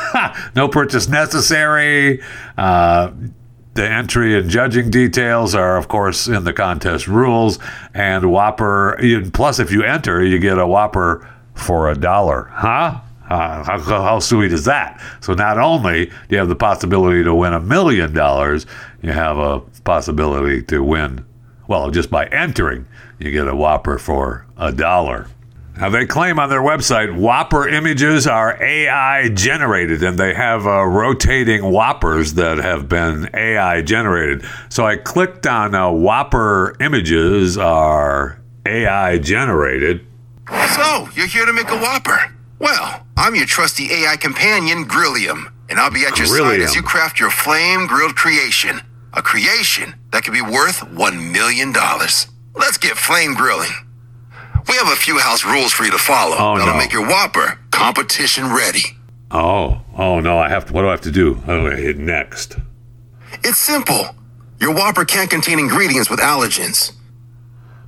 no 0.55 0.69
purchase 0.69 1.09
necessary. 1.09 2.23
Uh, 2.57 3.11
the 3.75 3.89
entry 3.89 4.39
and 4.39 4.49
judging 4.49 4.91
details 4.91 5.55
are, 5.55 5.77
of 5.77 5.89
course, 5.89 6.27
in 6.29 6.45
the 6.45 6.53
contest 6.53 7.07
rules. 7.09 7.59
And 7.93 8.31
Whopper, 8.31 8.99
plus, 9.33 9.59
if 9.59 9.71
you 9.73 9.83
enter, 9.83 10.25
you 10.25 10.39
get 10.39 10.59
a 10.59 10.67
Whopper 10.67 11.29
for 11.55 11.91
a 11.91 11.97
dollar. 11.97 12.51
Huh? 12.53 13.01
Uh, 13.29 13.63
how, 13.63 13.79
how, 13.79 14.19
sweet 14.19 14.53
is 14.53 14.65
that? 14.65 15.01
So 15.21 15.35
not 15.35 15.59
only 15.59 16.07
do 16.07 16.13
you 16.31 16.39
have 16.39 16.49
the 16.49 16.57
possibility 16.57 17.23
to 17.25 17.35
win 17.35 17.53
a 17.53 17.61
million 17.61 18.15
dollars, 18.15 18.67
you 19.03 19.13
have 19.13 19.37
a 19.37 19.61
possibility 19.85 20.63
to 20.63 20.83
win, 20.83 21.25
well, 21.67 21.91
just 21.91 22.11
by 22.11 22.27
entering, 22.27 22.87
you 23.19 23.31
get 23.31 23.47
a 23.47 23.55
Whopper 23.55 23.99
for 23.99 24.47
a 24.57 24.73
dollar. 24.73 25.29
Now, 25.79 25.91
they 25.91 26.07
claim 26.07 26.41
on 26.41 26.49
their 26.49 26.61
website 26.61 27.15
Whopper 27.17 27.69
images 27.69 28.27
are 28.27 28.61
AI 28.61 29.29
generated, 29.29 30.03
and 30.03 30.19
they 30.19 30.35
have 30.35 30.67
uh, 30.67 30.85
rotating 30.85 31.71
Whoppers 31.71 32.35
that 32.35 32.59
have 32.59 32.89
been 32.89 33.31
AI 33.33 33.83
generated. 33.83 34.45
So 34.71 34.85
I 34.85 34.97
clicked 34.97 35.47
on 35.47 35.77
uh, 35.77 35.89
Whopper 35.93 36.75
images 36.81 37.57
are 37.57 38.41
AI 38.67 39.19
generated. 39.19 40.05
So, 40.49 41.09
you're 41.15 41.29
here 41.29 41.47
to 41.47 41.53
make 41.53 41.69
a 41.71 41.79
Whopper? 41.79 42.35
Well, 42.59 43.07
I'm 43.19 43.35
your 43.35 43.47
trusty 43.47 43.93
AI 43.93 44.17
companion, 44.17 44.85
Grillium, 44.85 45.53
and 45.69 45.79
I'll 45.79 45.91
be 45.91 46.05
at 46.07 46.19
your 46.19 46.29
Grillium. 46.29 46.61
side 46.61 46.61
as 46.61 46.75
you 46.77 46.83
craft 46.83 47.19
your 47.19 47.31
flame 47.31 47.87
grilled 47.89 48.15
creation. 48.15 48.81
A 49.15 49.23
creation 49.23 49.95
that 50.13 50.23
could 50.23 50.33
be 50.35 50.41
worth 50.41 50.81
$1 50.81 51.33
million. 51.33 51.73
Let's 52.55 52.79
get 52.79 52.97
flame 52.97 53.35
grilling. 53.35 53.73
We 54.69 54.75
have 54.77 54.87
a 54.89 54.97
few 54.97 55.19
house 55.19 55.45
rules 55.45 55.73
for 55.73 55.85
you 55.85 55.91
to 55.91 55.99
follow. 55.99 56.37
Oh, 56.39 56.59
That'll 56.59 56.75
no. 56.75 56.79
make 56.79 56.93
your 56.93 57.07
Whopper 57.09 57.59
competition 57.73 58.55
ready. 58.55 58.97
Oh, 59.31 59.81
oh 59.97 60.21
no, 60.21 60.39
I 60.39 60.49
have 60.49 60.67
to, 60.67 60.73
what 60.73 60.83
do 60.83 60.89
I 60.89 60.93
have 60.93 61.01
to 61.03 61.11
do? 61.11 61.43
Oh, 61.49 61.67
I 61.67 61.75
hit 61.75 61.99
next. 61.99 62.57
It's 63.43 63.59
simple. 63.59 64.15
Your 64.61 64.73
Whopper 64.73 65.05
can't 65.05 65.29
contain 65.31 65.59
ingredients 65.59 66.09
with 66.09 66.21
allergens. 66.21 66.93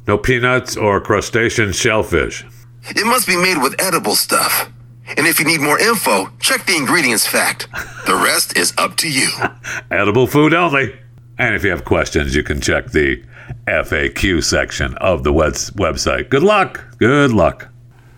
No 0.09 0.19
peanuts 0.19 0.77
or 0.77 1.01
crustacean 1.01 1.73
shellfish. 1.73 2.45
It 2.89 3.07
must 3.07 3.29
be 3.29 3.37
made 3.37 3.63
with 3.63 3.81
edible 3.81 4.17
stuff. 4.17 4.71
And 5.17 5.27
if 5.27 5.39
you 5.39 5.47
need 5.47 5.61
more 5.61 5.79
info, 5.79 6.29
check 6.41 6.67
the 6.67 6.77
ingredients 6.77 7.27
fact. 7.27 7.69
The 8.07 8.15
rest 8.15 8.57
is 8.57 8.73
up 8.79 8.97
to 8.99 9.11
you. 9.11 9.29
Edible 9.91 10.27
food 10.27 10.55
only. 10.55 10.99
And 11.39 11.55
if 11.55 11.65
you 11.65 11.71
have 11.71 11.85
questions, 11.85 12.35
you 12.35 12.43
can 12.43 12.61
check 12.61 12.91
the 12.91 13.23
FAQ 13.67 14.43
section 14.45 14.97
of 14.99 15.25
the 15.25 15.33
web- 15.33 15.55
website. 15.55 16.29
Good 16.29 16.43
luck. 16.43 16.85
Good 16.99 17.33
luck. 17.33 17.69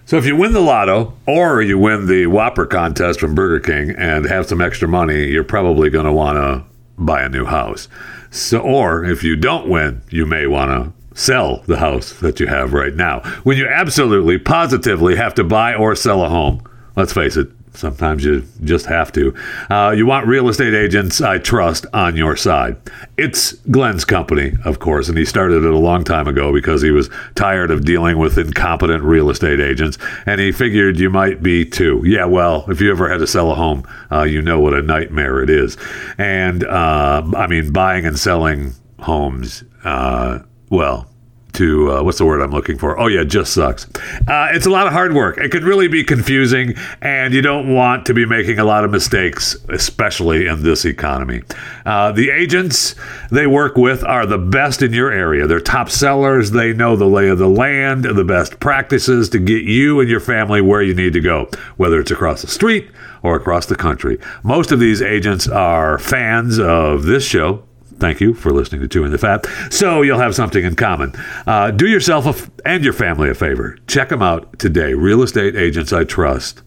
So 0.05 0.17
if 0.19 0.27
you 0.27 0.37
win 0.37 0.53
the 0.53 0.61
lotto 0.61 1.15
or 1.27 1.63
you 1.63 1.79
win 1.79 2.07
the 2.07 2.27
Whopper 2.27 2.67
contest 2.67 3.21
from 3.21 3.35
Burger 3.35 3.61
King 3.61 3.95
and 3.97 4.27
have 4.27 4.47
some 4.47 4.61
extra 4.61 4.89
money, 4.89 5.29
you're 5.29 5.45
probably 5.45 5.89
going 5.89 6.05
to 6.05 6.13
want 6.13 6.37
to 6.37 6.65
buy 6.99 7.23
a 7.23 7.29
new 7.29 7.45
house. 7.45 7.89
So 8.31 8.59
or 8.61 9.05
if 9.05 9.23
you 9.23 9.37
don't 9.37 9.69
win, 9.69 10.03
you 10.11 10.27
may 10.27 10.47
want 10.47 10.71
to 10.71 11.19
sell 11.19 11.63
the 11.67 11.79
house 11.79 12.13
that 12.21 12.41
you 12.41 12.47
have 12.47 12.73
right 12.73 12.95
now. 12.95 13.21
When 13.45 13.57
you 13.57 13.69
absolutely 13.69 14.39
positively 14.39 15.17
have 15.17 15.35
to 15.35 15.45
buy 15.45 15.75
or 15.75 15.95
sell 15.95 16.25
a 16.25 16.29
home. 16.29 16.63
Let's 16.95 17.13
face 17.13 17.37
it, 17.37 17.49
sometimes 17.75 18.25
you 18.25 18.45
just 18.65 18.87
have 18.87 19.13
to. 19.13 19.35
Uh, 19.71 19.95
you 19.97 20.07
want 20.07 20.27
real 20.27 20.49
estate 20.49 20.75
agents 20.75 21.21
I 21.21 21.39
trust 21.39 21.87
on 21.93 22.17
your 22.17 22.37
side. 22.37 22.77
It's 23.17 23.53
Glenn's 23.71 24.05
company, 24.05 24.53
of 24.65 24.79
course, 24.79 25.09
and 25.09 25.17
he 25.17 25.25
started 25.25 25.65
it 25.65 25.73
a 25.73 25.79
long 25.79 26.05
time 26.05 26.29
ago 26.29 26.53
because 26.53 26.83
he 26.83 26.91
was 26.91 27.11
tired 27.35 27.71
of 27.71 27.85
dealing 27.85 28.19
with 28.19 28.39
incompetent 28.39 29.03
real 29.05 29.31
estate 29.31 29.61
agents, 29.61 29.99
and 30.27 30.41
he 30.41 30.53
figured 30.53 30.99
you 30.99 31.11
might 31.11 31.43
be 31.43 31.65
too. 31.65 32.03
Yeah, 32.05 32.27
well, 32.27 32.65
if 32.69 32.81
you 32.81 32.91
ever 32.91 33.09
had 33.09 33.19
to 33.19 33.27
sell 33.27 33.51
a 33.51 33.55
home, 33.55 33.87
uh, 34.11 34.23
you 34.23 34.43
know 34.43 34.61
what 34.61 34.75
a 34.75 34.83
nightmare 34.83 35.43
it 35.43 35.51
is. 35.51 35.77
And 36.19 36.65
uh, 36.65 37.23
I 37.37 37.47
mean, 37.47 37.73
buying 37.73 38.07
and 38.07 38.19
selling 38.19 38.75
homes, 39.01 39.65
uh, 39.85 40.41
well, 40.71 41.12
to 41.55 41.93
uh, 41.93 42.03
what's 42.03 42.19
the 42.19 42.25
word 42.25 42.41
I'm 42.41 42.51
looking 42.51 42.79
for? 42.79 42.99
Oh 42.99 43.07
yeah, 43.07 43.25
just 43.25 43.53
sucks. 43.53 43.87
Uh, 44.27 44.49
it's 44.53 44.67
a 44.67 44.71
lot 44.71 44.87
of 44.87 44.93
hard 44.93 45.15
work. 45.15 45.39
It 45.39 45.51
can 45.51 45.65
really 45.65 45.89
be 45.89 46.05
confusing, 46.05 46.75
and 47.01 47.35
you 47.35 47.43
don't 47.43 47.73
want 47.73 48.07
to 48.07 48.15
be 48.15 48.27
making 48.27 48.59
a 48.59 48.65
lot 48.65 48.85
of 48.85 48.91
mistakes, 48.91 49.57
especially 49.69 50.47
in 50.47 50.63
this 50.63 50.85
economy. 50.85 51.43
Uh, 51.85 52.13
the 52.13 52.31
agents 52.31 52.95
they 53.31 53.47
work 53.47 53.77
with 53.77 54.05
are 54.05 54.27
the 54.27 54.39
best 54.39 54.83
in 54.83 54.93
your 54.93 55.11
area. 55.11 55.47
They're 55.47 55.61
top 55.61 55.91
sellers. 55.91 56.51
They 56.51 56.73
know 56.73 56.97
the 56.97 57.07
lay 57.07 57.29
of 57.29 57.39
the 57.39 57.49
land, 57.49 58.05
the 58.05 58.25
best 58.25 58.61
practices 58.61 59.29
to 59.31 59.39
get 59.39 59.63
you 59.63 60.01
and 60.01 60.09
your 60.09 60.21
family 60.21 60.61
where 60.61 60.83
you 60.83 60.95
need 60.95 61.13
to 61.13 61.21
go, 61.21 61.49
whether 61.77 62.01
it's 62.01 62.11
across 62.11 62.43
the 62.43 62.49
street 62.49 62.91
or 63.23 63.37
across 63.37 63.67
the 63.67 63.77
country. 63.77 64.19
Most 64.43 64.73
of 64.73 64.81
these 64.81 65.01
agents 65.01 65.49
are 65.49 65.99
fans 65.99 66.59
of 66.59 67.05
this 67.05 67.25
show. 67.25 67.63
Thank 68.03 68.21
you 68.21 68.35
for 68.35 68.51
listening 68.51 68.81
to 68.81 68.89
Chewing 68.89 69.13
the 69.13 69.17
Fat. 69.19 69.47
So 69.73 70.03
you'll 70.03 70.19
have 70.19 70.35
something 70.35 70.65
in 70.65 70.75
common. 70.75 71.13
Uh, 71.47 71.71
do 71.71 71.87
yourself 71.87 72.51
and 72.67 72.83
your 72.83 72.93
family 72.93 73.31
a 73.31 73.35
favor. 73.35 73.79
Check 73.87 74.09
them 74.09 74.21
out 74.21 74.59
today. 74.59 74.93
Real 74.95 75.23
Estate 75.23 75.55
Agents 75.55 75.93
I 75.93 76.03
Trust. 76.03 76.63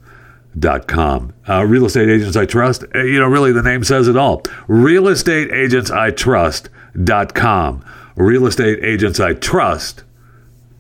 Dot 0.57 0.87
com. 0.87 1.33
Uh, 1.49 1.65
real 1.65 1.85
estate 1.85 2.07
agents 2.07 2.37
I 2.37 2.45
trust. 2.45 2.85
uh, 2.95 2.99
You 3.03 3.19
know, 3.19 3.27
really, 3.27 3.51
the 3.51 3.61
name 3.61 3.83
says 3.83 4.07
it 4.07 4.15
all. 4.15 4.41
Real 4.69 5.09
estate 5.09 5.51
agents 5.51 5.91
I. 5.91 6.11
Dot 7.03 7.33
com. 7.33 7.83
Real 8.15 8.47
estate 8.47 8.79
agents 8.81 9.19
I. 9.19 9.33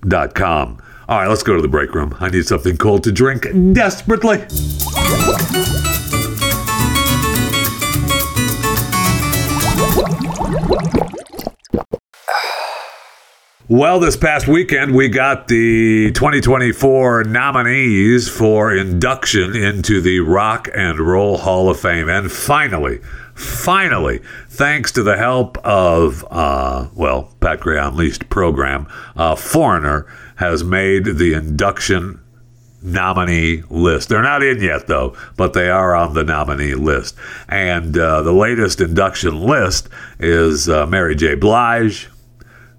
Dot 0.07 0.33
com. 0.33 0.77
All 1.09 1.19
right, 1.19 1.27
let's 1.27 1.43
go 1.43 1.57
to 1.57 1.61
the 1.61 1.67
break 1.67 1.93
room. 1.93 2.15
I 2.21 2.29
need 2.29 2.45
something 2.45 2.77
cold 2.77 3.03
to 3.03 3.11
drink 3.11 3.47
desperately. 3.73 4.45
Well, 13.67 13.99
this 13.99 14.15
past 14.15 14.47
weekend, 14.47 14.93
we 14.93 15.09
got 15.09 15.47
the 15.47 16.11
2024 16.11 17.23
nominees 17.23 18.29
for 18.29 18.71
induction 18.71 19.55
into 19.55 20.01
the 20.01 20.19
Rock 20.19 20.69
and 20.75 20.99
Roll 20.99 21.39
Hall 21.39 21.71
of 21.71 21.79
Fame. 21.79 22.07
And 22.07 22.31
finally, 22.31 22.99
finally, 23.33 24.19
thanks 24.49 24.91
to 24.91 25.01
the 25.01 25.17
help 25.17 25.57
of, 25.65 26.23
uh, 26.29 26.89
well, 26.93 27.33
Pat 27.39 27.59
Gray 27.59 27.79
Unleashed 27.79 28.29
program, 28.29 28.85
uh, 29.15 29.33
Foreigner 29.33 30.05
has 30.35 30.63
made 30.63 31.17
the 31.17 31.33
induction 31.33 32.19
nominee 32.83 33.63
list. 33.71 34.09
They're 34.09 34.21
not 34.21 34.43
in 34.43 34.61
yet, 34.61 34.85
though, 34.85 35.17
but 35.37 35.53
they 35.53 35.71
are 35.71 35.95
on 35.95 36.13
the 36.13 36.23
nominee 36.23 36.75
list. 36.75 37.15
And 37.49 37.97
uh, 37.97 38.21
the 38.21 38.31
latest 38.31 38.79
induction 38.79 39.41
list 39.41 39.89
is 40.19 40.69
uh, 40.69 40.85
Mary 40.85 41.15
J. 41.15 41.33
Blige. 41.33 42.09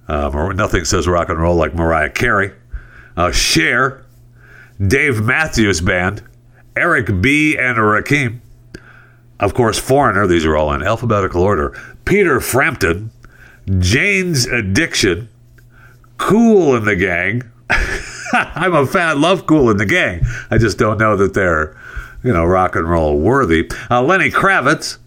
Uh, 0.09 0.53
nothing 0.55 0.85
says 0.85 1.09
rock 1.09 1.29
and 1.29 1.39
roll 1.41 1.57
like 1.57 1.75
Mariah 1.75 2.11
Carey. 2.11 2.53
Uh, 3.17 3.33
Cher, 3.33 4.05
Dave 4.85 5.23
Matthews 5.23 5.81
Band, 5.81 6.23
Eric 6.77 7.21
B. 7.21 7.57
and 7.59 7.79
Rakim. 7.79 8.41
Of 9.41 9.55
course, 9.55 9.79
Foreigner. 9.79 10.27
These 10.27 10.45
are 10.47 10.57
all 10.57 10.73
in 10.73 10.83
alphabetical 10.83 11.43
order. 11.43 11.71
Peter 12.05 12.41
Frampton, 12.41 13.11
Jane's 13.79 14.47
Addiction, 14.47 15.29
Kool 16.19 16.77
and 16.77 16.87
the 16.87 16.97
Gang. 16.97 17.43
I'm 18.33 18.75
a 18.75 18.87
fan, 18.87 19.09
I 19.09 19.13
love 19.13 19.47
Kool 19.47 19.71
and 19.71 19.81
the 19.81 19.87
Gang. 19.87 20.23
I 20.51 20.59
just 20.59 20.79
don't 20.79 20.99
know 20.99 21.17
that 21.17 21.35
they're, 21.35 21.77
you 22.23 22.33
know, 22.33 22.45
rock 22.45 22.77
and 22.77 22.89
roll 22.89 23.19
worthy. 23.19 23.71
Uh, 23.91 24.03
Lenny 24.03 24.31
Kravitz, 24.31 24.99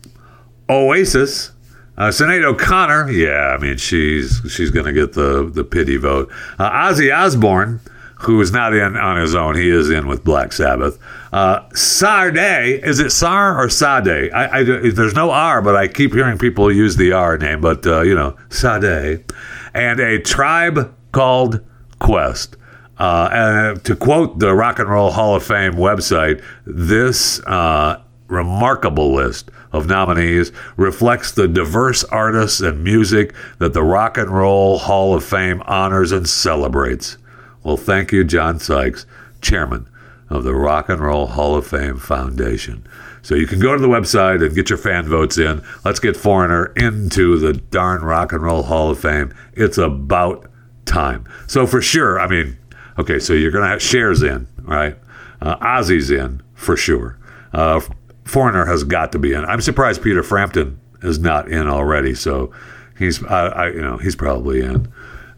Oasis, 0.70 1.52
uh, 2.00 2.08
Sinead 2.08 2.46
O'Connor, 2.46 3.12
yeah, 3.12 3.54
I 3.54 3.58
mean 3.58 3.78
she's 3.78 4.42
she's 4.50 4.72
going 4.72 4.86
to 4.86 4.94
get 4.94 5.14
the 5.14 5.50
the 5.54 5.66
pity 5.66 5.98
vote. 5.98 6.32
Uh, 6.58 6.70
Ozzy 6.72 7.16
Osbourne, 7.16 7.82
who 8.22 8.40
is 8.40 8.52
not 8.52 8.74
in 8.74 8.96
on 8.96 9.18
his 9.18 9.36
own, 9.36 9.56
he 9.56 9.70
is 9.70 9.90
in 9.90 10.08
with 10.08 10.24
Black 10.24 10.54
Sabbath. 10.54 10.98
Uh, 11.34 11.68
Sade, 11.74 12.82
is 12.84 13.00
it 13.00 13.12
Sar 13.12 13.62
or 13.62 13.70
Sade? 13.70 14.32
I, 14.32 14.60
I, 14.60 14.64
there's 14.64 15.14
no 15.14 15.30
R, 15.32 15.62
but 15.62 15.76
I 15.76 15.90
keep 15.90 16.14
hearing 16.14 16.38
people 16.38 16.72
use 16.72 16.96
the 16.96 17.12
R 17.12 17.38
name. 17.38 17.60
But 17.60 17.86
uh, 17.86 18.02
you 18.02 18.16
know, 18.16 18.38
Sade, 18.50 19.26
and 19.74 20.00
a 20.00 20.20
tribe 20.20 20.96
called 21.12 21.60
Quest. 22.00 22.56
Uh, 22.98 23.30
and 23.32 23.86
to 23.86 23.96
quote 23.96 24.40
the 24.40 24.54
Rock 24.54 24.80
and 24.80 24.90
Roll 24.90 25.12
Hall 25.12 25.36
of 25.36 25.44
Fame 25.44 25.74
website, 25.74 26.44
this 26.66 27.40
uh, 27.46 28.02
remarkable 28.30 29.14
list 29.14 29.52
of 29.72 29.88
nominees 29.88 30.52
reflects 30.78 31.32
the 31.32 31.48
diverse 31.48 32.04
artists 32.06 32.62
and 32.62 32.84
music 32.84 33.34
that 33.58 33.74
the 33.74 33.84
Rock 33.84 34.18
and 34.18 34.30
Roll 34.30 34.78
Hall 34.78 35.14
of 35.14 35.24
Fame 35.24 35.62
honors 35.66 36.12
and 36.12 36.28
celebrates. 36.28 37.18
Well, 37.64 37.78
thank 37.78 38.12
you, 38.12 38.24
John 38.24 38.60
Sykes, 38.60 39.06
chairman 39.42 39.90
of 40.30 40.44
the 40.44 40.56
Rock 40.56 40.90
and 40.90 41.02
Roll 41.02 41.28
Hall 41.28 41.56
of 41.56 41.68
Fame 41.68 41.98
Foundation. 41.98 42.88
So 43.22 43.36
you 43.36 43.48
can 43.48 43.60
go 43.60 43.76
to 43.76 43.82
the 43.82 43.88
website 43.88 44.46
and 44.46 44.56
get 44.56 44.70
your 44.70 44.78
fan 44.78 45.08
votes 45.08 45.38
in. 45.38 45.62
Let's 45.84 46.00
get 46.00 46.16
Foreigner 46.16 46.68
into 46.78 47.38
the 47.38 47.54
darn 47.54 48.02
Rock 48.02 48.32
and 48.32 48.42
Roll 48.42 48.64
Hall 48.64 48.92
of 48.92 49.00
Fame. 49.00 49.34
It's 49.54 49.78
about 49.78 50.50
time. 50.86 51.26
So 51.48 51.68
for 51.68 51.82
sure, 51.82 52.20
I 52.20 52.28
mean, 52.28 52.58
okay, 52.98 53.20
so 53.20 53.34
you're 53.34 53.52
going 53.52 53.64
to 53.64 53.70
have 53.70 53.82
Cher's 53.82 54.24
in, 54.24 54.48
right? 54.62 54.98
Uh, 55.42 55.58
Ozzy's 55.58 56.12
in 56.12 56.42
for 56.54 56.78
sure. 56.78 57.18
Uh, 57.54 57.82
Foreigner 58.30 58.66
has 58.66 58.84
got 58.84 59.12
to 59.12 59.20
be 59.20 59.34
in. 59.34 59.44
I'm 59.46 59.62
surprised 59.62 60.02
Peter 60.02 60.24
Frampton 60.24 60.80
is 61.02 61.20
not 61.20 61.50
in 61.50 61.68
already. 61.68 62.14
So 62.14 62.54
he's, 62.98 63.24
I, 63.26 63.48
I 63.48 63.70
you 63.70 63.82
know, 63.82 63.98
he's 63.98 64.16
probably 64.16 64.62
in. 64.62 64.92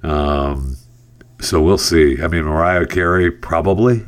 Um, 0.03 0.77
so 1.39 1.61
we'll 1.61 1.77
see. 1.77 2.21
I 2.21 2.27
mean, 2.27 2.43
Mariah 2.43 2.85
Carey 2.85 3.31
probably. 3.31 4.05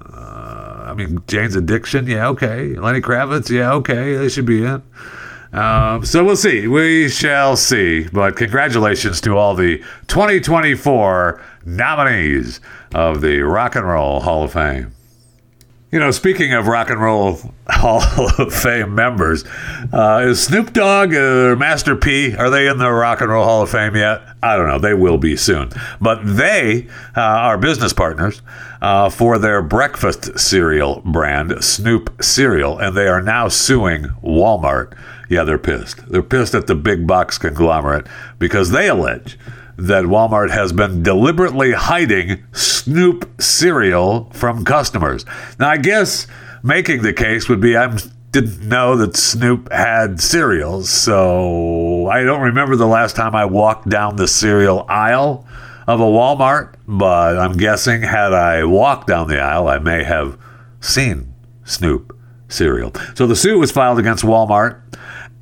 Uh, 0.00 0.84
I 0.86 0.94
mean, 0.94 1.22
Jane's 1.26 1.56
Addiction, 1.56 2.06
yeah, 2.06 2.28
okay. 2.28 2.74
Lenny 2.76 3.00
Kravitz, 3.00 3.50
yeah, 3.50 3.72
okay. 3.74 4.16
They 4.16 4.28
should 4.28 4.46
be 4.46 4.64
in. 4.64 4.82
Um, 5.52 6.04
so 6.04 6.24
we'll 6.24 6.36
see. 6.36 6.66
We 6.66 7.08
shall 7.08 7.56
see. 7.56 8.06
But 8.12 8.36
congratulations 8.36 9.20
to 9.22 9.36
all 9.36 9.54
the 9.54 9.78
2024 10.08 11.42
nominees 11.64 12.60
of 12.94 13.20
the 13.20 13.40
Rock 13.40 13.74
and 13.74 13.86
Roll 13.86 14.20
Hall 14.20 14.44
of 14.44 14.52
Fame. 14.52 14.92
You 15.90 15.98
know, 15.98 16.10
speaking 16.10 16.52
of 16.52 16.66
Rock 16.66 16.90
and 16.90 17.00
Roll 17.00 17.40
Hall 17.80 18.02
of 18.38 18.52
Fame 18.52 18.96
members, 18.96 19.44
uh, 19.92 20.24
is 20.26 20.42
Snoop 20.42 20.72
Dogg 20.72 21.14
or 21.14 21.54
Master 21.54 21.94
P, 21.94 22.34
are 22.34 22.50
they 22.50 22.66
in 22.66 22.78
the 22.78 22.90
Rock 22.90 23.20
and 23.20 23.30
Roll 23.30 23.44
Hall 23.44 23.62
of 23.62 23.70
Fame 23.70 23.94
yet? 23.94 24.20
I 24.42 24.56
don't 24.56 24.66
know. 24.66 24.80
They 24.80 24.94
will 24.94 25.16
be 25.16 25.36
soon. 25.36 25.70
But 26.00 26.18
they 26.24 26.88
uh, 27.16 27.20
are 27.20 27.56
business 27.56 27.92
partners 27.92 28.42
uh, 28.82 29.10
for 29.10 29.38
their 29.38 29.62
breakfast 29.62 30.40
cereal 30.40 31.02
brand, 31.04 31.62
Snoop 31.62 32.20
Cereal, 32.20 32.78
and 32.78 32.96
they 32.96 33.06
are 33.06 33.22
now 33.22 33.46
suing 33.46 34.06
Walmart. 34.24 34.98
Yeah, 35.28 35.44
they're 35.44 35.56
pissed. 35.56 36.04
They're 36.10 36.20
pissed 36.20 36.56
at 36.56 36.66
the 36.66 36.74
big 36.74 37.06
box 37.06 37.38
conglomerate 37.38 38.08
because 38.40 38.70
they 38.70 38.88
allege 38.88 39.38
that 39.76 40.02
Walmart 40.04 40.50
has 40.50 40.72
been 40.72 41.04
deliberately 41.04 41.70
hiding 41.72 42.42
Snoop 42.52 43.40
cereal 43.40 44.30
from 44.32 44.64
customers. 44.64 45.24
Now, 45.60 45.68
I 45.68 45.76
guess 45.76 46.26
making 46.62 47.02
the 47.02 47.12
case 47.12 47.48
would 47.48 47.60
be 47.60 47.76
I 47.76 47.96
didn't 48.32 48.68
know 48.68 48.96
that 48.96 49.16
Snoop 49.16 49.72
had 49.72 50.20
cereals, 50.20 50.90
so 50.90 52.06
I 52.08 52.24
don't 52.24 52.42
remember 52.42 52.76
the 52.76 52.86
last 52.86 53.16
time 53.16 53.34
I 53.34 53.44
walked 53.44 53.88
down 53.88 54.16
the 54.16 54.28
cereal 54.28 54.84
aisle 54.88 55.46
of 55.86 56.00
a 56.00 56.04
Walmart, 56.04 56.74
but 56.86 57.38
I'm 57.38 57.56
guessing 57.56 58.02
had 58.02 58.32
I 58.32 58.64
walked 58.64 59.06
down 59.06 59.28
the 59.28 59.40
aisle, 59.40 59.68
I 59.68 59.78
may 59.78 60.04
have 60.04 60.38
seen 60.80 61.32
Snoop 61.64 62.16
cereal. 62.48 62.92
So 63.14 63.26
the 63.26 63.36
suit 63.36 63.58
was 63.58 63.72
filed 63.72 63.98
against 63.98 64.24
Walmart 64.24 64.82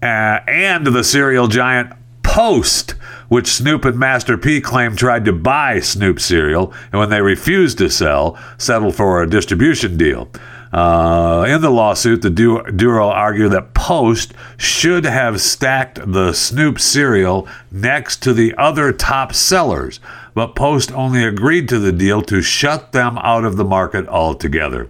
uh, 0.02 0.40
and 0.46 0.87
the 0.87 1.05
cereal 1.05 1.48
giant 1.48 1.92
Post 2.22 2.96
which 3.29 3.46
Snoop 3.46 3.85
and 3.85 3.98
Master 3.98 4.37
P 4.38 4.61
claimed 4.61 4.98
tried 4.98 5.24
to 5.24 5.33
buy 5.33 5.81
Snoop 5.81 6.20
cereal, 6.20 6.72
and 6.92 7.00
when 7.00 7.11
they 7.11 7.20
refused 7.20 7.79
to 7.79 7.90
sell, 7.90 8.38
settled 8.59 8.94
for 8.94 9.22
a 9.22 9.29
distribution 9.29 9.96
deal. 9.96 10.29
Uh, 10.72 11.46
in 11.48 11.61
the 11.61 11.70
lawsuit, 11.70 12.22
the 12.22 12.31
duo 12.31 13.09
argued 13.09 13.52
that 13.52 13.74
Post 13.74 14.35
should 14.57 15.05
have 15.05 15.40
stacked 15.40 16.00
the 16.12 16.33
Snoop 16.33 16.81
cereal 16.81 17.46
next 17.70 18.22
to 18.22 18.33
the 18.33 18.55
other 18.59 18.92
top 18.92 19.33
sellers, 19.33 20.00
but 20.35 20.57
Post 20.57 20.92
only 20.92 21.24
agreed 21.24 21.68
to 21.68 21.79
the 21.79 21.92
deal 21.92 22.20
to 22.22 22.42
shut 22.42 22.92
them 22.92 23.18
out 23.18 23.44
of 23.44 23.57
the 23.57 23.64
market 23.64 24.07
altogether. 24.09 24.88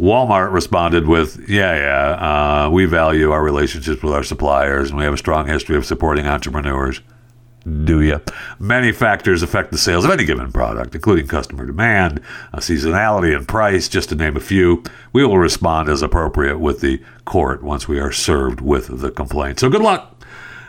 Walmart 0.00 0.52
responded 0.52 1.06
with, 1.06 1.48
Yeah, 1.48 1.76
yeah, 1.76 2.64
uh, 2.66 2.70
we 2.70 2.86
value 2.86 3.30
our 3.30 3.42
relationships 3.42 4.02
with 4.02 4.12
our 4.12 4.24
suppliers 4.24 4.88
and 4.88 4.98
we 4.98 5.04
have 5.04 5.14
a 5.14 5.18
strong 5.18 5.46
history 5.46 5.76
of 5.76 5.86
supporting 5.86 6.26
entrepreneurs 6.26 7.00
do 7.64 8.00
you? 8.00 8.20
Many 8.58 8.92
factors 8.92 9.42
affect 9.42 9.70
the 9.70 9.78
sales 9.78 10.04
of 10.04 10.10
any 10.10 10.24
given 10.24 10.50
product, 10.50 10.94
including 10.94 11.26
customer 11.26 11.66
demand, 11.66 12.20
uh, 12.52 12.58
seasonality, 12.58 13.36
and 13.36 13.46
price, 13.46 13.88
just 13.88 14.08
to 14.08 14.14
name 14.14 14.36
a 14.36 14.40
few. 14.40 14.82
We 15.12 15.24
will 15.24 15.38
respond 15.38 15.88
as 15.88 16.02
appropriate 16.02 16.58
with 16.58 16.80
the 16.80 17.02
court 17.24 17.62
once 17.62 17.86
we 17.86 18.00
are 18.00 18.12
served 18.12 18.60
with 18.60 19.00
the 19.00 19.10
complaint. 19.10 19.60
So 19.60 19.68
good 19.68 19.82
luck. 19.82 20.24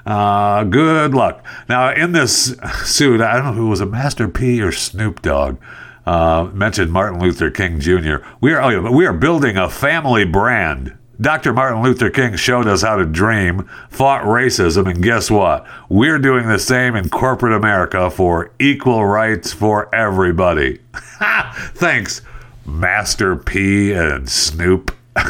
Uh, 0.05 0.65
good 0.65 1.13
luck. 1.13 1.45
Now, 1.69 1.93
in 1.93 2.11
this 2.11 2.55
suit, 2.83 3.21
I 3.21 3.35
don't 3.35 3.45
know 3.45 3.53
who 3.53 3.69
was 3.69 3.81
a 3.81 3.85
Master 3.85 4.27
P 4.27 4.61
or 4.61 4.71
Snoop 4.71 5.21
Dogg. 5.21 5.57
Uh, 6.05 6.49
mentioned 6.53 6.91
Martin 6.91 7.19
Luther 7.19 7.49
King 7.49 7.79
Jr. 7.79 8.17
We 8.41 8.53
are, 8.53 8.61
oh 8.61 8.69
yeah, 8.69 8.89
we 8.89 9.05
are 9.05 9.13
building 9.13 9.55
a 9.55 9.69
family 9.69 10.25
brand 10.25 10.97
Dr. 11.21 11.53
Martin 11.53 11.83
Luther 11.83 12.09
King 12.09 12.35
showed 12.35 12.67
us 12.67 12.81
how 12.81 12.95
to 12.95 13.05
dream, 13.05 13.69
fought 13.89 14.23
racism, 14.23 14.89
and 14.89 15.03
guess 15.03 15.29
what? 15.29 15.65
We're 15.87 16.19
doing 16.19 16.47
the 16.47 16.57
same 16.59 16.95
in 16.95 17.09
corporate 17.09 17.53
America 17.53 18.09
for 18.09 18.51
equal 18.59 19.05
rights 19.05 19.53
for 19.53 19.93
everybody. 19.93 20.79
Thanks, 21.75 22.21
Master 22.65 23.35
P 23.35 23.93
and 23.93 24.27
Snoop. 24.27 24.95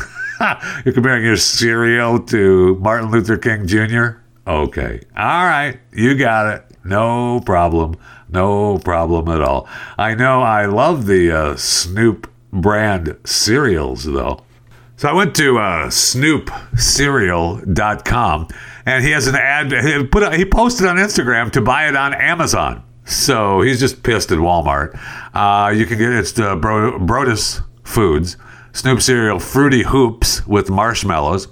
You're 0.86 0.94
comparing 0.94 1.26
your 1.26 1.38
cereal 1.38 2.20
to 2.26 2.76
Martin 2.76 3.12
Luther 3.12 3.38
King 3.38 3.68
Jr.? 3.68 4.20
Okay. 4.48 5.02
All 5.16 5.46
right. 5.46 5.80
You 5.92 6.16
got 6.16 6.54
it. 6.56 6.66
No 6.84 7.40
problem. 7.42 7.96
No 8.30 8.78
problem 8.80 9.30
at 9.30 9.42
all. 9.42 9.68
I 9.98 10.16
know 10.16 10.42
I 10.42 10.66
love 10.66 11.06
the 11.06 11.32
uh, 11.32 11.56
Snoop 11.56 12.30
brand 12.52 13.18
cereals, 13.26 14.04
though. 14.06 14.44
So 14.96 15.10
I 15.10 15.14
went 15.14 15.36
to 15.36 15.58
uh, 15.58 15.88
snoopcereal.com 15.88 18.48
and 18.86 19.04
he 19.04 19.12
has 19.12 19.28
an 19.28 19.36
ad. 19.36 19.72
He, 19.72 20.04
put 20.06 20.24
a, 20.24 20.36
he 20.36 20.46
posted 20.46 20.88
on 20.88 20.98
Instagram 20.98 21.52
to 21.52 21.62
buy 21.62 21.88
it 21.88 21.96
on 21.96 22.14
Amazon. 22.14 22.84
So 23.06 23.62
he's 23.62 23.80
just 23.80 24.04
pissed 24.04 24.32
at 24.32 24.38
Walmart. 24.38 24.98
Uh, 25.34 25.72
you 25.72 25.86
can 25.86 25.98
get 25.98 26.12
it's 26.14 26.34
the 26.34 26.56
Bro- 26.56 27.00
Broadus 27.00 27.62
Foods 27.84 28.38
Snoop 28.72 29.02
cereal 29.02 29.40
Fruity 29.40 29.84
Hoops 29.84 30.46
with 30.48 30.70
marshmallows. 30.70 31.48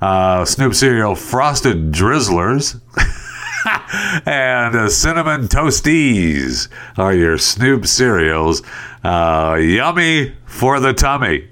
Uh, 0.00 0.44
Snoop 0.44 0.74
cereal 0.74 1.14
Frosted 1.14 1.92
Drizzlers. 1.92 2.80
and 4.26 4.74
uh, 4.74 4.88
cinnamon 4.88 5.48
toasties 5.48 6.68
are 6.96 7.14
your 7.14 7.38
Snoop 7.38 7.86
cereals. 7.86 8.62
Uh, 9.02 9.58
yummy 9.60 10.34
for 10.46 10.80
the 10.80 10.92
tummy. 10.94 11.48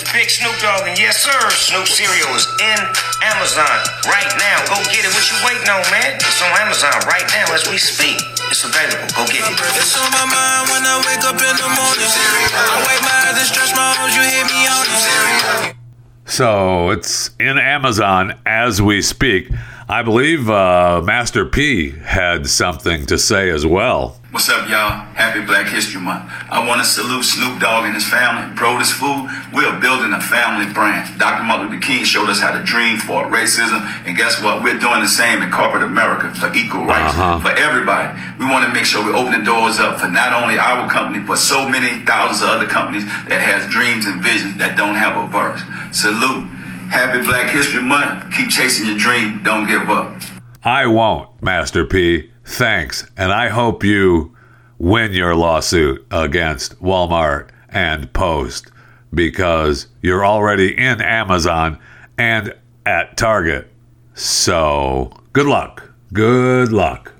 What 0.00 0.08
up, 0.08 0.16
though? 0.16 0.16
This 0.16 0.16
is 0.16 0.16
Big 0.16 0.30
Snoop 0.30 0.56
Dogg, 0.60 0.88
and 0.88 0.98
yes, 0.98 1.20
sir, 1.20 1.50
Snoop 1.50 1.86
cereal 1.86 2.32
is 2.32 2.48
in 2.56 2.80
Amazon 3.20 3.68
right 4.08 4.32
now. 4.40 4.64
Go 4.64 4.80
get 4.88 5.04
it. 5.04 5.12
What 5.12 5.28
you 5.28 5.36
waiting 5.44 5.68
on, 5.68 5.84
man? 5.92 6.16
It's 6.16 6.40
on 6.40 6.48
Amazon 6.56 6.96
right 7.04 7.28
now 7.36 7.52
as 7.52 7.68
we 7.68 7.76
speak. 7.76 8.16
It's 8.48 8.64
available. 8.64 9.04
Go 9.12 9.26
get 9.28 9.44
it. 9.44 9.60
It's 9.76 9.96
on 10.00 10.08
my 10.12 10.24
mind 10.24 10.72
when 10.72 10.82
I 10.88 10.96
wake 11.04 11.24
up 11.28 11.36
in 11.36 11.52
the 11.52 11.68
morning. 11.76 12.08
I 12.08 12.80
wipe 12.80 13.02
my 13.04 13.28
eyes 13.28 13.36
and 13.36 13.48
stretch 13.48 13.76
my 13.76 13.92
arms. 14.00 14.16
You 14.16 14.24
hit 14.24 14.46
me 14.48 14.60
on 14.72 14.84
it. 14.88 15.76
So 16.24 16.90
it's 16.90 17.30
in 17.38 17.58
Amazon 17.58 18.40
as 18.46 18.80
we 18.80 19.02
speak. 19.02 19.50
I 19.90 20.02
believe 20.02 20.48
uh, 20.48 21.02
Master 21.04 21.44
P 21.44 21.90
had 21.90 22.46
something 22.46 23.06
to 23.06 23.18
say 23.18 23.50
as 23.50 23.66
well. 23.66 24.16
What's 24.30 24.48
up, 24.48 24.68
y'all? 24.70 25.02
Happy 25.18 25.44
Black 25.44 25.66
History 25.66 26.00
Month. 26.00 26.30
I 26.48 26.62
want 26.64 26.78
to 26.80 26.86
salute 26.86 27.24
Snoop 27.24 27.58
Dogg 27.58 27.86
and 27.86 27.94
his 27.98 28.06
family. 28.06 28.54
Broadus 28.54 28.92
Food, 28.94 29.26
we 29.52 29.64
are 29.66 29.74
building 29.80 30.12
a 30.12 30.20
family 30.22 30.72
brand. 30.72 31.18
Dr. 31.18 31.42
Martin 31.42 31.66
Luther 31.74 31.82
King 31.82 32.04
showed 32.04 32.30
us 32.30 32.38
how 32.38 32.56
to 32.56 32.62
dream 32.62 32.98
for 32.98 33.26
racism, 33.26 33.82
and 34.06 34.16
guess 34.16 34.40
what? 34.40 34.62
We're 34.62 34.78
doing 34.78 35.00
the 35.02 35.08
same 35.10 35.42
in 35.42 35.50
corporate 35.50 35.82
America 35.82 36.30
for 36.38 36.54
equal 36.54 36.86
rights 36.86 37.10
Uh-huh. 37.18 37.40
for 37.42 37.50
everybody. 37.50 38.14
We 38.38 38.46
want 38.46 38.64
to 38.68 38.72
make 38.72 38.84
sure 38.86 39.02
we 39.04 39.10
open 39.10 39.32
the 39.34 39.44
doors 39.44 39.80
up 39.80 39.98
for 39.98 40.06
not 40.06 40.30
only 40.40 40.56
our 40.56 40.88
company, 40.88 41.18
but 41.18 41.38
so 41.42 41.68
many 41.68 41.98
thousands 42.06 42.42
of 42.46 42.50
other 42.62 42.68
companies 42.70 43.04
that 43.26 43.42
has 43.42 43.66
dreams 43.66 44.06
and 44.06 44.22
visions 44.22 44.54
that 44.62 44.76
don't 44.78 44.94
have 44.94 45.18
a 45.18 45.26
verse. 45.26 45.58
Salute. 45.90 46.46
Happy 46.90 47.24
Black 47.24 47.50
History 47.50 47.82
Month. 47.82 48.34
Keep 48.34 48.50
chasing 48.50 48.86
your 48.86 48.98
dream. 48.98 49.42
Don't 49.44 49.68
give 49.68 49.88
up. 49.88 50.20
I 50.64 50.86
won't, 50.86 51.40
Master 51.40 51.86
P. 51.86 52.30
Thanks. 52.44 53.08
And 53.16 53.32
I 53.32 53.48
hope 53.48 53.84
you 53.84 54.36
win 54.76 55.12
your 55.12 55.36
lawsuit 55.36 56.04
against 56.10 56.82
Walmart 56.82 57.50
and 57.68 58.12
Post 58.12 58.72
because 59.14 59.86
you're 60.02 60.26
already 60.26 60.76
in 60.76 61.00
Amazon 61.00 61.78
and 62.18 62.54
at 62.84 63.16
Target. 63.16 63.70
So 64.14 65.12
good 65.32 65.46
luck. 65.46 65.92
Good 66.12 66.72
luck. 66.72 67.12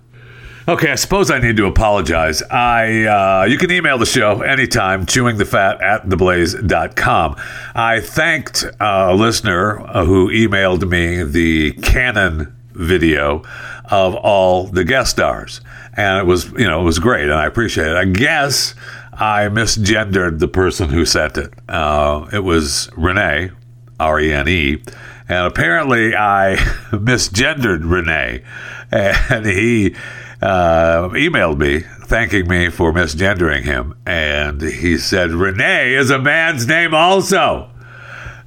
Okay, 0.71 0.93
I 0.93 0.95
suppose 0.95 1.33
I 1.33 1.41
need 1.41 1.57
to 1.57 1.67
apologize. 1.67 2.43
I 2.43 3.03
uh, 3.03 3.45
you 3.45 3.59
can 3.59 3.73
email 3.73 3.99
the 3.99 4.07
show 4.07 4.43
anytime, 4.43 5.05
chewingthefat 5.05 5.83
at 5.83 6.07
theblaze.com. 6.07 7.35
I 7.75 7.99
thanked 7.99 8.65
a 8.79 9.13
listener 9.13 9.81
uh, 9.81 10.05
who 10.05 10.29
emailed 10.29 10.89
me 10.89 11.25
the 11.25 11.73
Canon 11.73 12.57
video 12.71 13.43
of 13.87 14.15
all 14.15 14.69
the 14.69 14.85
guest 14.85 15.11
stars. 15.11 15.61
And 15.97 16.21
it 16.21 16.27
was, 16.27 16.53
you 16.53 16.69
know, 16.69 16.81
it 16.81 16.85
was 16.85 17.01
great 17.01 17.25
and 17.25 17.35
I 17.35 17.47
appreciate 17.47 17.89
it. 17.89 17.97
I 17.97 18.05
guess 18.05 18.77
I 19.13 19.49
misgendered 19.49 20.39
the 20.39 20.47
person 20.47 20.91
who 20.91 21.05
sent 21.05 21.37
it. 21.37 21.53
Uh, 21.69 22.29
it 22.33 22.45
was 22.45 22.89
Rene, 22.97 23.51
R 23.99 24.21
E 24.21 24.33
N 24.33 24.49
E. 24.49 24.83
And 25.29 25.47
apparently 25.49 26.15
I 26.15 26.55
misgendered 26.93 27.91
Rene. 27.91 28.45
And 28.93 29.47
he 29.47 29.97
uh, 30.43 31.09
emailed 31.11 31.59
me 31.59 31.81
thanking 31.81 32.49
me 32.49 32.69
for 32.69 32.93
misgendering 32.93 33.63
him. 33.63 33.95
And 34.05 34.61
he 34.61 34.99
said, 34.99 35.31
Rene 35.31 35.95
is 35.95 36.11
a 36.11 36.19
man's 36.19 36.67
name 36.67 36.95
also. 36.95 37.71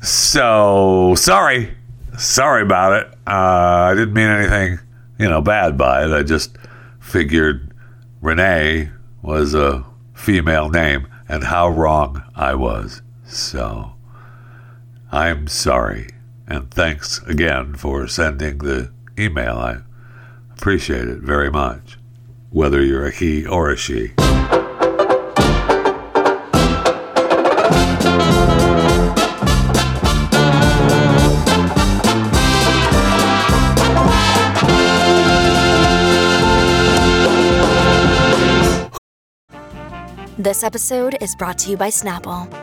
So 0.01 1.13
sorry. 1.15 1.75
Sorry 2.17 2.61
about 2.61 2.93
it. 2.93 3.07
Uh, 3.25 3.89
I 3.89 3.93
didn't 3.95 4.13
mean 4.13 4.27
anything, 4.27 4.79
you 5.17 5.29
know, 5.29 5.41
bad 5.41 5.77
by 5.77 6.05
it. 6.05 6.11
I 6.11 6.23
just 6.23 6.57
figured 6.99 7.73
Rene 8.21 8.91
was 9.21 9.53
a 9.53 9.85
female 10.13 10.69
name 10.69 11.07
and 11.27 11.45
how 11.45 11.69
wrong 11.69 12.21
I 12.35 12.55
was. 12.55 13.01
So 13.25 13.93
I'm 15.11 15.47
sorry. 15.47 16.09
And 16.47 16.69
thanks 16.69 17.19
again 17.23 17.75
for 17.75 18.07
sending 18.07 18.57
the 18.59 18.91
email. 19.17 19.57
I 19.57 19.77
appreciate 20.63 21.09
it 21.09 21.19
very 21.19 21.51
much, 21.51 21.97
whether 22.49 22.81
you're 22.81 23.05
a 23.05 23.11
he 23.11 23.45
or 23.45 23.69
a 23.69 23.75
she. 23.75 24.13
This 40.37 40.63
episode 40.63 41.17
is 41.19 41.35
brought 41.35 41.57
to 41.57 41.71
you 41.71 41.75
by 41.75 41.89
Snapple. 41.89 42.62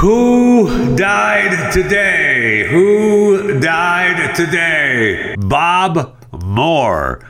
Who 0.00 0.96
died 0.96 1.74
today? 1.74 2.66
Who 2.70 3.60
died 3.60 4.34
today? 4.34 5.34
Bob 5.38 6.16
Moore. 6.42 7.22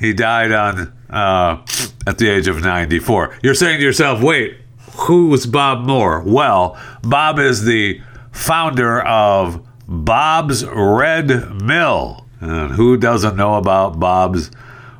He 0.00 0.14
died 0.14 0.50
on 0.50 0.90
uh, 1.10 1.62
at 2.06 2.16
the 2.16 2.30
age 2.30 2.48
of 2.48 2.62
94. 2.62 3.36
You're 3.42 3.52
saying 3.52 3.76
to 3.76 3.84
yourself, 3.84 4.22
wait, 4.22 4.56
who's 4.92 5.44
Bob 5.44 5.84
Moore? 5.84 6.22
Well, 6.24 6.80
Bob 7.02 7.38
is 7.38 7.66
the 7.66 8.00
founder 8.32 9.02
of 9.02 9.62
Bob's 9.86 10.64
Red 10.64 11.60
Mill. 11.60 12.26
And 12.40 12.72
who 12.72 12.96
doesn't 12.96 13.36
know 13.36 13.56
about 13.56 14.00
Bob's 14.00 14.50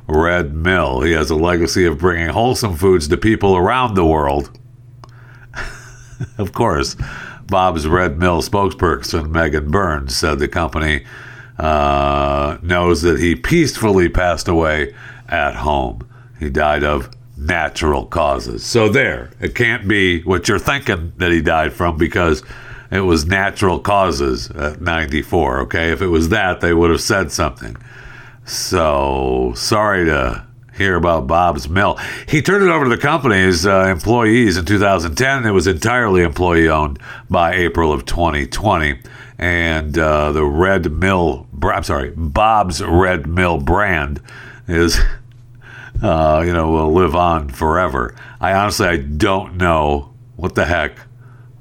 Red 0.05 0.53
Mill? 0.53 1.01
He 1.01 1.13
has 1.13 1.31
a 1.31 1.35
legacy 1.35 1.85
of 1.85 1.97
bringing 1.97 2.29
wholesome 2.29 2.75
foods 2.75 3.07
to 3.07 3.17
people 3.17 3.57
around 3.57 3.95
the 3.95 4.05
world. 4.05 4.55
of 6.37 6.53
course, 6.53 6.95
Bob's 7.47 7.87
Red 7.87 8.17
Mill 8.17 8.41
spokesperson 8.41 9.29
Megan 9.29 9.69
Burns 9.69 10.15
said 10.15 10.39
the 10.39 10.47
company 10.47 11.05
uh, 11.57 12.57
knows 12.61 13.01
that 13.03 13.19
he 13.19 13.35
peacefully 13.35 14.09
passed 14.09 14.47
away 14.47 14.93
at 15.27 15.55
home. 15.55 16.07
He 16.39 16.49
died 16.49 16.83
of 16.83 17.09
natural 17.37 18.05
causes. 18.05 18.65
So 18.65 18.89
there, 18.89 19.31
it 19.39 19.55
can't 19.55 19.87
be 19.87 20.21
what 20.23 20.47
you're 20.47 20.59
thinking 20.59 21.13
that 21.17 21.31
he 21.31 21.41
died 21.41 21.73
from 21.73 21.97
because 21.97 22.43
it 22.91 23.01
was 23.01 23.25
natural 23.25 23.79
causes 23.79 24.49
at 24.51 24.81
94. 24.81 25.61
Okay, 25.61 25.91
if 25.91 26.01
it 26.01 26.07
was 26.07 26.29
that, 26.29 26.61
they 26.61 26.73
would 26.73 26.91
have 26.91 27.01
said 27.01 27.31
something. 27.31 27.75
So 28.45 29.53
sorry 29.55 30.05
to 30.05 30.44
hear 30.77 30.95
about 30.95 31.27
Bob's 31.27 31.69
Mill. 31.69 31.95
He 32.27 32.41
turned 32.41 32.63
it 32.63 32.69
over 32.69 32.85
to 32.85 32.89
the 32.89 33.01
company's 33.01 33.65
uh, 33.65 33.85
employees 33.87 34.57
in 34.57 34.65
2010. 34.65 35.45
It 35.45 35.51
was 35.51 35.67
entirely 35.67 36.21
employee 36.21 36.69
owned 36.69 36.99
by 37.29 37.53
April 37.53 37.91
of 37.91 38.05
2020. 38.05 38.99
And 39.37 39.97
uh, 39.97 40.31
the 40.31 40.45
Red 40.45 40.91
Mill, 40.91 41.47
I'm 41.61 41.83
sorry, 41.83 42.11
Bob's 42.15 42.81
Red 42.81 43.27
Mill 43.27 43.59
brand 43.59 44.21
is, 44.67 44.99
uh, 46.03 46.43
you 46.45 46.53
know, 46.53 46.71
will 46.71 46.93
live 46.93 47.15
on 47.15 47.49
forever. 47.49 48.15
I 48.39 48.53
honestly, 48.53 48.87
I 48.87 48.97
don't 48.97 49.57
know 49.57 50.13
what 50.35 50.55
the 50.55 50.65
heck 50.65 50.99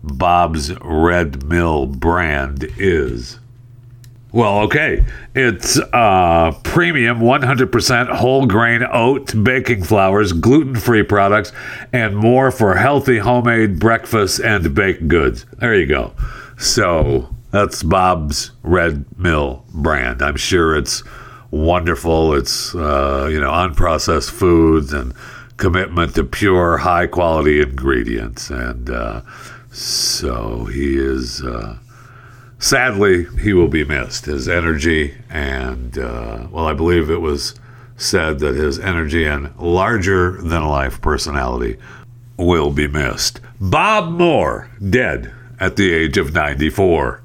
Bob's 0.02 0.72
Red 0.80 1.44
Mill 1.44 1.86
brand 1.86 2.64
is. 2.76 3.38
Well, 4.34 4.62
okay. 4.62 5.04
It's 5.36 5.78
uh, 5.78 6.50
premium 6.64 7.20
100% 7.20 8.08
whole 8.16 8.46
grain 8.46 8.82
oat 8.82 9.32
baking 9.44 9.84
flours, 9.84 10.32
gluten 10.32 10.74
free 10.74 11.04
products, 11.04 11.52
and 11.92 12.16
more 12.16 12.50
for 12.50 12.74
healthy 12.74 13.18
homemade 13.18 13.78
breakfasts 13.78 14.40
and 14.40 14.74
baked 14.74 15.06
goods. 15.06 15.46
There 15.58 15.76
you 15.76 15.86
go. 15.86 16.14
So 16.58 17.32
that's 17.52 17.84
Bob's 17.84 18.50
Red 18.64 19.04
Mill 19.16 19.64
brand. 19.72 20.20
I'm 20.20 20.34
sure 20.34 20.76
it's 20.76 21.04
wonderful. 21.52 22.34
It's, 22.34 22.74
uh, 22.74 23.28
you 23.30 23.40
know, 23.40 23.52
unprocessed 23.52 24.32
foods 24.32 24.92
and 24.92 25.14
commitment 25.58 26.16
to 26.16 26.24
pure, 26.24 26.78
high 26.78 27.06
quality 27.06 27.60
ingredients. 27.60 28.50
And 28.50 28.90
uh, 28.90 29.20
so 29.70 30.64
he 30.64 30.96
is, 30.96 31.40
uh, 31.40 31.78
sadly, 32.58 33.26
he 33.40 33.52
will 33.52 33.68
be 33.68 33.84
missed. 33.84 34.26
His 34.26 34.48
energy 34.48 35.14
and, 35.30 35.98
uh, 35.98 36.46
well, 36.50 36.66
I 36.66 36.74
believe 36.74 37.10
it 37.10 37.20
was 37.20 37.54
said 37.96 38.40
that 38.40 38.54
his 38.54 38.78
energy 38.78 39.24
and 39.24 39.56
larger 39.58 40.40
than 40.42 40.66
life 40.66 41.00
personality 41.00 41.76
will 42.36 42.70
be 42.70 42.88
missed. 42.88 43.40
Bob 43.60 44.10
Moore, 44.10 44.68
dead 44.90 45.32
at 45.60 45.76
the 45.76 45.92
age 45.92 46.18
of 46.18 46.34
94. 46.34 47.20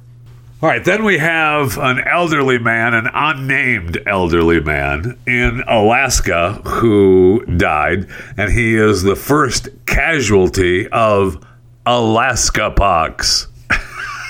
All 0.62 0.68
right, 0.68 0.84
then 0.84 1.06
we 1.06 1.20
have 1.20 1.78
an 1.78 2.00
elderly 2.06 2.60
man, 2.60 2.94
an 2.94 3.08
unnamed 3.14 3.98
elderly 4.06 4.60
man 4.60 5.18
in 5.26 5.64
Alaska 5.68 6.62
who 6.66 7.46
died, 7.46 8.08
and 8.36 8.52
he 8.52 8.76
is 8.76 9.02
the 9.02 9.16
first 9.16 9.70
casualty 9.86 10.88
of 10.90 11.42
Alaska 11.86 12.72
pox. 12.72 13.48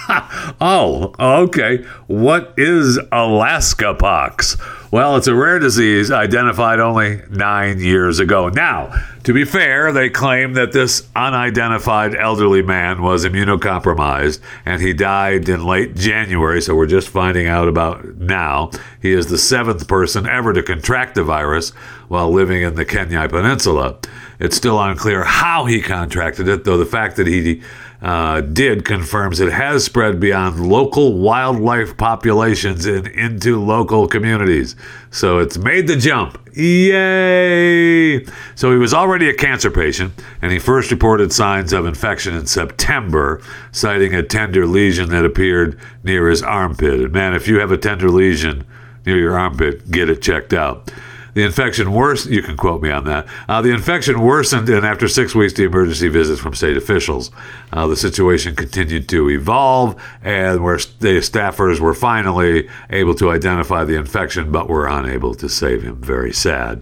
oh, 0.62 1.13
okay. 1.19 1.86
What 2.08 2.54
is 2.58 3.00
Alaska 3.12 3.93
pox? 3.93 4.58
Well, 4.91 5.17
it's 5.17 5.28
a 5.28 5.36
rare 5.36 5.60
disease 5.60 6.10
identified 6.10 6.80
only 6.80 7.22
nine 7.30 7.80
years 7.80 8.17
ago. 8.17 8.50
Now, 8.50 8.91
to 9.24 9.34
be 9.34 9.45
fair, 9.45 9.91
they 9.91 10.10
claim 10.10 10.54
that 10.54 10.72
this 10.72 11.08
unidentified 11.15 12.15
elderly 12.15 12.63
man 12.63 13.04
was 13.04 13.24
immunocompromised 13.24 14.39
and 14.65 14.82
he 14.82 14.93
died 14.93 15.48
in 15.48 15.63
late 15.63 15.95
January, 15.95 16.60
so 16.60 16.74
we're 16.74 16.88
just 16.88 17.10
finding 17.10 17.45
out 17.45 17.67
about 17.67 18.04
now. 18.15 18.72
He 19.00 19.12
is 19.12 19.28
the 19.28 19.38
seventh 19.38 19.88
person 19.88 20.28
ever 20.28 20.54
to 20.54 20.63
contract 20.63 21.13
the 21.13 21.24
virus 21.24 21.69
while 22.08 22.32
living 22.32 22.63
in 22.63 22.74
the 22.74 22.86
Kenai 22.86 23.28
Peninsula. 23.28 24.00
It's 24.39 24.56
still 24.56 24.82
unclear 24.82 25.24
how 25.24 25.65
he 25.65 25.82
contracted 25.82 26.48
it, 26.48 26.63
though 26.63 26.78
the 26.78 26.86
fact 26.86 27.17
that 27.17 27.28
he 27.28 27.62
uh, 28.02 28.40
did 28.42 28.86
confirms 28.86 29.40
it 29.40 29.52
has 29.52 29.84
spread 29.84 30.20
beyond 30.20 30.66
local 30.66 31.18
wildlife 31.18 31.98
populations 31.98 32.86
and 32.86 33.08
into 33.08 33.62
local 33.62 34.08
communities. 34.08 34.76
So 35.12 35.40
it's 35.40 35.58
made 35.58 35.88
the 35.88 35.98
jump. 35.98 36.40
Yay! 36.56 38.26
So 38.56 38.72
he 38.72 38.78
was 38.78 38.94
already 38.94 39.30
a 39.30 39.34
cancer 39.34 39.70
patient, 39.70 40.14
and 40.42 40.52
he 40.52 40.60
first 40.60 40.92
reported 40.92 41.34
signs 41.34 41.74
of 41.74 41.86
infection 41.86 42.36
in 42.36 42.48
September, 42.48 43.42
citing 43.72 44.16
a 44.16 44.24
tender 44.24 44.66
lesion 44.66 45.10
that 45.10 45.26
appeared 45.26 45.78
near 46.04 46.30
his 46.30 46.42
armpit. 46.42 47.02
And 47.02 47.12
man, 47.12 47.34
if 47.34 47.48
you 47.48 47.60
have 47.60 47.72
a 47.72 47.78
tender 47.78 48.10
lesion 48.10 48.66
near 49.06 49.18
your 49.18 49.38
armpit, 49.38 49.92
get 49.92 50.10
it 50.10 50.22
checked 50.22 50.54
out. 50.54 50.92
The 51.34 51.44
infection 51.44 51.92
worsened. 51.94 52.34
You 52.34 52.42
can 52.42 52.58
quote 52.58 52.82
me 52.82 52.92
on 52.92 53.06
that. 53.06 53.28
Uh, 53.48 53.62
the 53.62 53.72
infection 53.72 54.22
worsened, 54.22 54.70
and 54.70 54.86
after 54.86 55.08
six 55.08 55.36
weeks, 55.36 55.54
the 55.54 55.63
emergency 55.63 56.08
visits 56.08 56.42
from 56.42 56.54
state 56.54 56.78
officials, 56.78 57.32
uh, 57.72 57.88
the 57.88 57.96
situation 57.96 58.56
continued 58.56 59.08
to 59.10 59.30
evolve, 59.30 60.02
and 60.24 60.63
where 60.63 60.78
the 60.78 61.20
staffers 61.20 61.80
were 61.80 61.94
finally 61.94 62.70
able 62.89 63.13
to 63.15 63.30
identify 63.32 63.84
the 63.84 63.96
infection, 63.96 64.52
but 64.52 64.68
were 64.68 64.88
unable 64.88 65.36
to 65.36 65.48
save 65.48 65.84
him. 65.84 66.02
Very 66.02 66.34
sad. 66.34 66.82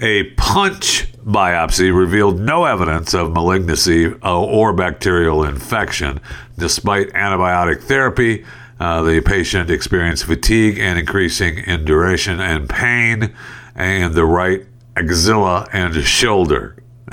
A 0.00 0.24
punch 0.32 1.12
biopsy 1.22 1.96
revealed 1.96 2.40
no 2.40 2.64
evidence 2.64 3.14
of 3.14 3.32
malignancy 3.32 4.06
uh, 4.06 4.40
or 4.40 4.72
bacterial 4.72 5.44
infection, 5.44 6.20
despite 6.58 7.08
antibiotic 7.10 7.82
therapy. 7.82 8.44
Uh, 8.80 9.02
the 9.02 9.20
patient 9.20 9.70
experienced 9.70 10.24
fatigue 10.24 10.76
and 10.76 10.98
increasing 10.98 11.58
in 11.58 11.84
duration 11.84 12.40
and 12.40 12.68
pain 12.68 13.32
and 13.74 14.14
the 14.14 14.24
right 14.24 14.66
axilla 14.96 15.68
and 15.72 15.94
shoulder. 16.04 16.76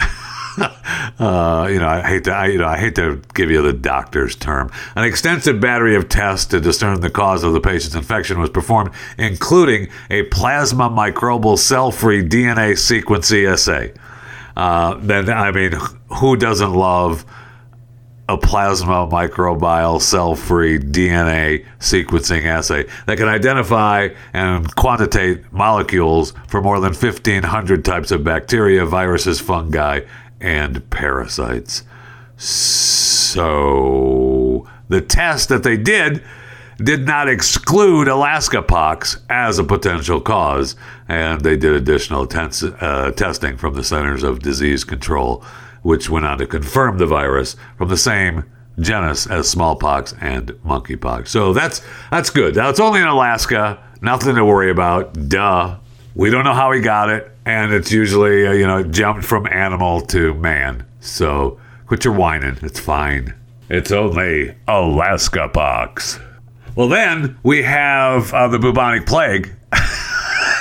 uh, 0.60 1.68
you 1.72 1.80
know, 1.80 1.88
I 1.88 2.02
hate 2.02 2.24
to, 2.26 2.32
I, 2.32 2.48
you 2.48 2.58
know, 2.58 2.68
I 2.68 2.78
hate 2.78 2.96
to 2.96 3.22
give 3.34 3.50
you 3.50 3.62
the 3.62 3.74
doctor's 3.74 4.36
term. 4.36 4.72
An 4.96 5.04
extensive 5.04 5.62
battery 5.62 5.96
of 5.96 6.10
tests 6.10 6.46
to 6.48 6.60
discern 6.60 7.00
the 7.02 7.10
cause 7.10 7.44
of 7.44 7.54
the 7.54 7.62
patient's 7.62 7.96
infection 7.96 8.40
was 8.40 8.50
performed, 8.50 8.92
including 9.18 9.90
a 10.10 10.24
plasma 10.24 10.90
microbial 10.90 11.58
cell-free 11.58 12.24
DNA 12.24 12.78
sequence 12.78 13.32
assay. 13.32 13.94
Uh, 14.58 14.96
then, 15.00 15.30
I 15.30 15.52
mean, 15.52 15.74
who 16.10 16.36
doesn't 16.36 16.74
love 16.74 17.26
a 18.30 18.38
plasma 18.38 19.08
microbial 19.08 20.00
cell 20.00 20.36
free 20.36 20.78
DNA 20.78 21.66
sequencing 21.80 22.46
assay 22.46 22.86
that 23.08 23.18
can 23.18 23.28
identify 23.28 24.08
and 24.34 24.76
quantitate 24.76 25.52
molecules 25.52 26.34
for 26.48 26.62
more 26.62 26.80
than 26.80 26.94
1,500 26.94 27.84
types 27.84 28.12
of 28.12 28.24
bacteria, 28.24 28.86
viruses, 28.86 29.40
fungi, 29.40 30.02
and 30.40 30.88
parasites. 30.92 31.82
So, 32.38 33.48
the 34.90 35.02
test 35.02 35.50
that 35.50 35.64
they 35.64 35.78
did 35.78 36.24
did 36.78 37.08
not 37.08 37.28
exclude 37.28 38.08
Alaska 38.08 38.62
pox 38.62 39.18
as 39.28 39.58
a 39.58 39.64
potential 39.64 40.22
cause, 40.22 40.76
and 41.08 41.42
they 41.42 41.58
did 41.58 41.74
additional 41.74 42.28
tens- 42.28 42.64
uh, 42.64 43.12
testing 43.16 43.58
from 43.58 43.74
the 43.74 43.84
Centers 43.84 44.22
of 44.22 44.40
Disease 44.40 44.84
Control 44.84 45.44
which 45.82 46.10
went 46.10 46.26
on 46.26 46.38
to 46.38 46.48
confirm 46.48 46.98
the 46.98 47.06
virus 47.06 47.56
from 47.78 47.90
the 47.90 47.98
same 47.98 48.44
genus 48.80 49.28
as 49.28 49.50
smallpox 49.50 50.14
and 50.22 50.48
monkeypox. 50.66 51.28
So 51.28 51.54
that's 51.54 51.82
that's 52.12 52.30
good. 52.30 52.56
Now 52.56 52.70
it's 52.70 52.80
only 52.80 53.02
in 53.02 53.08
Alaska, 53.08 53.82
nothing 54.02 54.36
to 54.36 54.46
worry 54.46 54.72
about. 54.72 55.14
Duh. 55.30 55.78
We 56.16 56.30
don't 56.30 56.44
know 56.44 56.54
how 56.54 56.72
he 56.72 56.82
got 56.82 57.10
it, 57.10 57.32
and 57.46 57.72
it's 57.74 57.92
usually 57.92 58.48
uh, 58.48 58.52
you 58.52 58.68
know 58.68 58.84
jumped 58.84 59.26
from 59.26 59.48
animal 59.48 60.02
to 60.08 60.34
man. 60.36 60.86
So 61.00 61.60
quit 61.88 62.04
your 62.06 62.14
whining. 62.14 62.58
It's 62.62 62.80
fine. 62.80 63.36
It's 63.70 63.92
only 63.92 64.56
Alaska 64.68 65.48
pox. 65.50 66.20
Well, 66.76 66.88
then 66.88 67.38
we 67.44 67.64
have 67.64 68.34
uh, 68.34 68.48
the 68.48 68.58
bubonic 68.60 69.06
plague. 69.06 69.54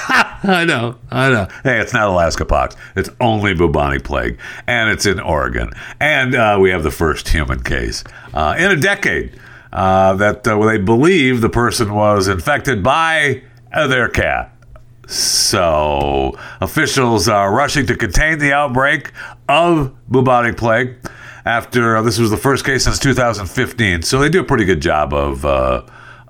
I 0.42 0.64
know, 0.64 0.96
I 1.10 1.28
know. 1.28 1.48
Hey, 1.64 1.80
it's 1.80 1.92
not 1.92 2.08
Alaska 2.08 2.46
pox. 2.46 2.76
It's 2.96 3.10
only 3.20 3.52
bubonic 3.52 4.04
plague, 4.04 4.38
and 4.66 4.88
it's 4.88 5.04
in 5.04 5.20
Oregon. 5.20 5.70
And 6.00 6.34
uh, 6.34 6.58
we 6.60 6.70
have 6.70 6.82
the 6.82 6.90
first 6.90 7.28
human 7.28 7.62
case 7.62 8.04
uh, 8.32 8.54
in 8.58 8.70
a 8.70 8.76
decade 8.76 9.38
uh, 9.70 10.14
that 10.14 10.48
uh, 10.48 10.64
they 10.64 10.78
believe 10.78 11.42
the 11.42 11.50
person 11.50 11.92
was 11.92 12.26
infected 12.26 12.82
by 12.82 13.42
uh, 13.70 13.86
their 13.86 14.08
cat. 14.08 14.54
So 15.06 16.38
officials 16.60 17.28
are 17.28 17.52
rushing 17.52 17.84
to 17.86 17.96
contain 17.96 18.38
the 18.38 18.52
outbreak 18.52 19.12
of 19.46 19.94
bubonic 20.08 20.56
plague 20.56 20.96
after 21.44 21.98
uh, 21.98 22.02
this 22.02 22.18
was 22.18 22.30
the 22.30 22.36
first 22.38 22.64
case 22.64 22.84
since 22.84 22.98
2015. 22.98 24.02
So 24.02 24.20
they 24.20 24.30
do 24.30 24.40
a 24.40 24.44
pretty 24.44 24.64
good 24.64 24.80
job 24.80 25.12
of 25.12 25.44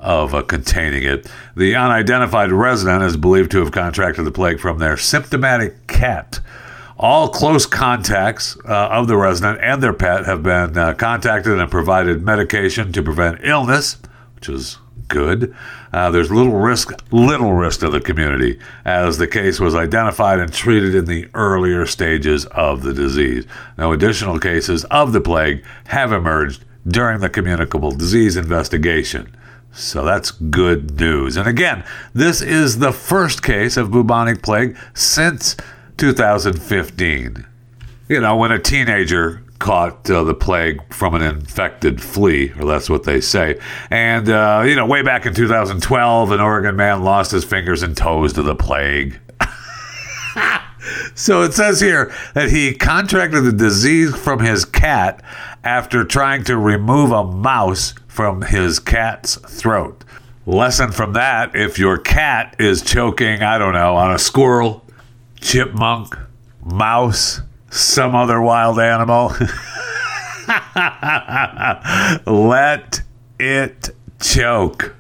of 0.01 0.35
uh, 0.35 0.43
containing 0.43 1.03
it. 1.03 1.31
The 1.57 1.75
unidentified 1.75 2.53
resident 2.53 3.03
is 3.03 3.17
believed 3.17 3.51
to 3.53 3.59
have 3.61 3.73
contracted 3.73 4.25
the 4.25 4.31
plague 4.31 4.61
from 4.61 4.79
their 4.79 4.97
symptomatic 4.97 5.87
cat. 5.87 6.41
All 6.99 7.29
close 7.29 7.67
contacts 7.67 8.57
uh, 8.65 8.89
of 8.89 9.07
the 9.07 9.17
resident 9.17 9.61
and 9.63 9.83
their 9.83 9.93
pet 9.93 10.25
have 10.27 10.43
been 10.43 10.77
uh, 10.77 10.95
contacted 10.95 11.59
and 11.59 11.71
provided 11.71 12.23
medication 12.23 12.93
to 12.93 13.03
prevent 13.03 13.41
illness, 13.45 13.99
which 14.35 14.49
is 14.49 14.79
good. 15.07 15.55
Uh, 15.93 16.11
there's 16.11 16.31
little 16.31 16.59
risk, 16.59 16.93
little 17.13 17.53
risk 17.53 17.81
to 17.81 17.89
the 17.89 18.01
community, 18.01 18.59
as 18.85 19.19
the 19.19 19.27
case 19.27 19.59
was 19.59 19.75
identified 19.75 20.39
and 20.39 20.53
treated 20.53 20.95
in 20.95 21.07
the 21.07 21.29
earlier 21.35 21.87
stages 21.87 22.45
of 22.47 22.83
the 22.83 22.93
disease. 22.93 23.47
No 23.77 23.93
additional 23.93 24.39
cases 24.39 24.85
of 24.87 25.13
the 25.13 25.21
plague 25.21 25.65
have 25.87 26.13
emerged 26.13 26.65
during 26.87 27.21
the 27.21 27.31
communicable 27.31 27.91
disease 27.91 28.37
investigation. 28.37 29.35
So 29.73 30.05
that's 30.05 30.31
good 30.31 30.99
news. 30.99 31.37
And 31.37 31.47
again, 31.47 31.85
this 32.13 32.43
is 32.43 32.79
the 32.79 32.93
first 32.93 33.43
case 33.43 33.77
of 33.77 33.91
bubonic 33.91 34.43
plague 34.43 34.77
since 34.95 35.57
2015. 35.99 37.47
You 38.09 38.21
know, 38.21 38.37
when 38.37 38.51
a 38.51 38.59
teenager 38.59 39.43
caught 39.59 40.09
uh, 40.09 40.25
the 40.25 40.35
plague 40.35 40.81
from 40.93 41.15
an 41.15 41.23
infected 41.23 42.03
flea, 42.03 42.53
or 42.59 42.67
that's 42.67 42.89
what 42.89 43.05
they 43.05 43.21
say. 43.21 43.59
And, 43.91 44.29
uh, 44.29 44.63
you 44.65 44.75
know, 44.75 44.87
way 44.87 45.03
back 45.03 45.27
in 45.27 45.35
2012, 45.35 46.31
an 46.31 46.41
Oregon 46.41 46.77
man 46.77 47.03
lost 47.03 47.33
his 47.33 47.45
fingers 47.45 47.83
and 47.83 47.97
toes 47.97 48.33
to 48.35 48.43
the 48.43 48.55
plague. 48.55 49.21
so 51.15 51.43
it 51.43 51.55
says 51.55 51.81
here 51.81 52.13
that 52.35 52.51
he 52.51 52.75
contracted 52.75 53.45
the 53.45 53.53
disease 53.53 54.15
from 54.17 54.41
his 54.41 54.65
cat 54.65 55.23
after 55.65 56.05
trying 56.05 56.45
to 56.45 56.57
remove 56.57 57.11
a 57.11 57.25
mouse 57.25 57.95
from 58.19 58.43
his 58.43 58.81
cat's 58.81 59.37
throat. 59.37 60.03
Lesson 60.45 60.91
from 60.91 61.13
that 61.13 61.55
if 61.55 61.79
your 61.79 61.97
cat 61.97 62.57
is 62.59 62.83
choking, 62.83 63.45
I 63.45 63.59
don't 63.59 63.75
know, 63.75 63.95
on 63.95 64.13
a 64.13 64.19
squirrel, 64.19 64.85
chipmunk, 65.41 66.17
mouse, 66.65 67.43
some 67.71 68.17
other 68.17 68.41
wild 68.41 68.81
animal, 68.81 69.29
let 72.27 73.03
it 73.39 73.91
choke. 74.21 74.97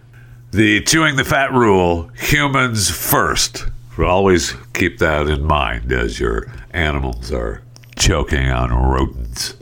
The 0.52 0.80
chewing 0.82 1.16
the 1.16 1.24
fat 1.24 1.52
rule 1.52 2.12
humans 2.14 2.88
first 2.88 3.66
always 3.98 4.54
keep 4.74 4.98
that 4.98 5.26
in 5.26 5.42
mind 5.42 5.90
as 5.90 6.20
your 6.20 6.46
animals 6.70 7.32
are 7.32 7.62
choking 7.96 8.48
on 8.48 8.70
rodents. 8.70 9.56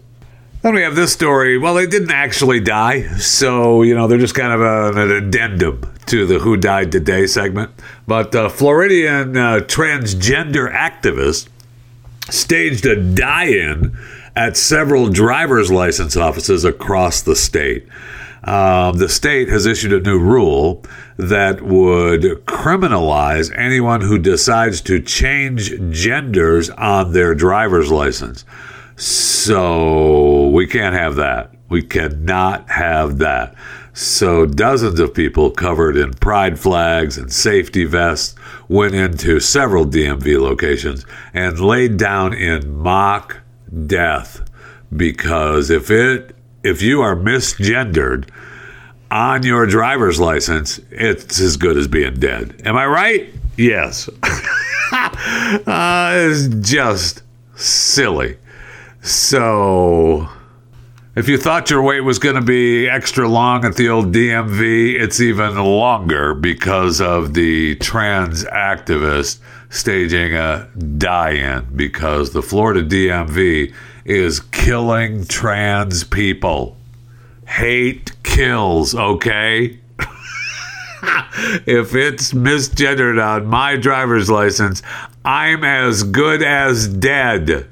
Then 0.67 0.75
we 0.75 0.83
have 0.83 0.97
this 0.97 1.13
story. 1.13 1.59
Well, 1.59 1.75
they 1.75 1.87
didn't 1.87 2.11
actually 2.11 2.59
die, 2.59 3.03
so 3.19 3.83
you 3.83 3.95
know 3.95 4.09
they're 4.09 4.19
just 4.19 4.35
kind 4.35 4.53
of 4.53 4.61
a, 4.61 5.01
an 5.01 5.13
addendum 5.13 5.95
to 6.07 6.27
the 6.27 6.41
"Who 6.41 6.57
Died 6.57 6.91
Today" 6.91 7.29
segment. 7.29 7.71
But 8.09 8.35
uh, 8.35 8.49
Floridian 8.49 9.37
uh, 9.37 9.61
transgender 9.61 10.69
activist 10.75 11.47
staged 12.31 12.85
a 12.85 13.01
die-in 13.01 13.97
at 14.35 14.57
several 14.57 15.09
driver's 15.09 15.71
license 15.71 16.17
offices 16.17 16.65
across 16.65 17.23
the 17.23 17.37
state. 17.37 17.87
Um, 18.43 18.99
the 18.99 19.09
state 19.09 19.49
has 19.49 19.67
issued 19.67 19.93
a 19.93 20.01
new 20.01 20.19
rule 20.19 20.83
that 21.17 21.63
would 21.63 22.23
criminalize 22.47 23.57
anyone 23.57 24.01
who 24.01 24.19
decides 24.19 24.81
to 24.81 25.01
change 25.01 25.79
genders 25.91 26.71
on 26.71 27.13
their 27.13 27.37
driver's 27.37 27.93
license. 27.93 28.45
So 28.97 30.49
we 30.49 30.67
can't 30.67 30.95
have 30.95 31.17
that. 31.17 31.53
We 31.69 31.83
cannot 31.83 32.71
have 32.71 33.19
that. 33.19 33.55
So 33.93 34.45
dozens 34.45 35.01
of 35.01 35.15
people 35.15 35.51
covered 35.51 35.97
in 35.97 36.13
pride 36.15 36.59
flags 36.59 37.17
and 37.17 37.33
safety 37.33 37.85
vests 37.85 38.35
went 38.69 38.95
into 38.95 39.41
several 39.41 39.87
DMV 39.87 40.41
locations 40.41 41.07
and 41.33 41.59
laid 41.59 41.97
down 41.97 42.35
in 42.35 42.77
mock 42.77 43.39
death 43.87 44.49
because 44.95 45.71
if 45.71 45.91
it 45.91 46.37
if 46.63 46.83
you 46.83 47.01
are 47.01 47.17
misgendered 47.17 48.29
on 49.11 49.45
your 49.45 49.67
driver's 49.67 50.19
license, 50.19 50.81
it's 50.91 51.41
as 51.41 51.57
good 51.57 51.77
as 51.77 51.87
being 51.87 52.15
dead. 52.15 52.61
Am 52.65 52.77
I 52.77 52.87
right? 52.87 53.33
Yes. 53.57 54.09
uh, 54.93 56.13
it's 56.15 56.49
just 56.69 57.23
silly. 57.55 58.37
So, 59.07 60.29
if 61.15 61.29
you 61.29 61.39
thought 61.39 61.71
your 61.71 61.81
wait 61.81 62.01
was 62.01 62.19
going 62.19 62.35
to 62.35 62.41
be 62.41 62.89
extra 62.89 63.29
long 63.29 63.65
at 63.65 63.77
the 63.77 63.89
old 63.89 64.13
DMV, 64.13 65.01
it's 65.01 65.21
even 65.21 65.55
longer 65.55 66.35
because 66.35 67.01
of 67.01 67.33
the 67.33 67.77
trans 67.77 68.43
activist 68.47 69.39
staging 69.71 70.35
a 70.35 70.69
die 70.99 71.35
in 71.35 71.69
because 71.77 72.33
the 72.33 72.43
Florida 72.43 72.83
DMV 72.83 73.73
is 74.05 74.41
killing 74.41 75.25
trans 75.25 76.03
people. 76.03 76.77
Hate 77.47 78.11
kills, 78.25 78.93
okay? 78.93 79.79
if 81.65 81.95
it's 81.95 82.33
misgendered 82.33 83.25
on 83.25 83.47
my 83.47 83.77
driver's 83.77 84.29
license, 84.29 84.83
I'm 85.25 85.63
as 85.63 86.03
good 86.03 86.43
as 86.43 86.89
dead. 86.89 87.69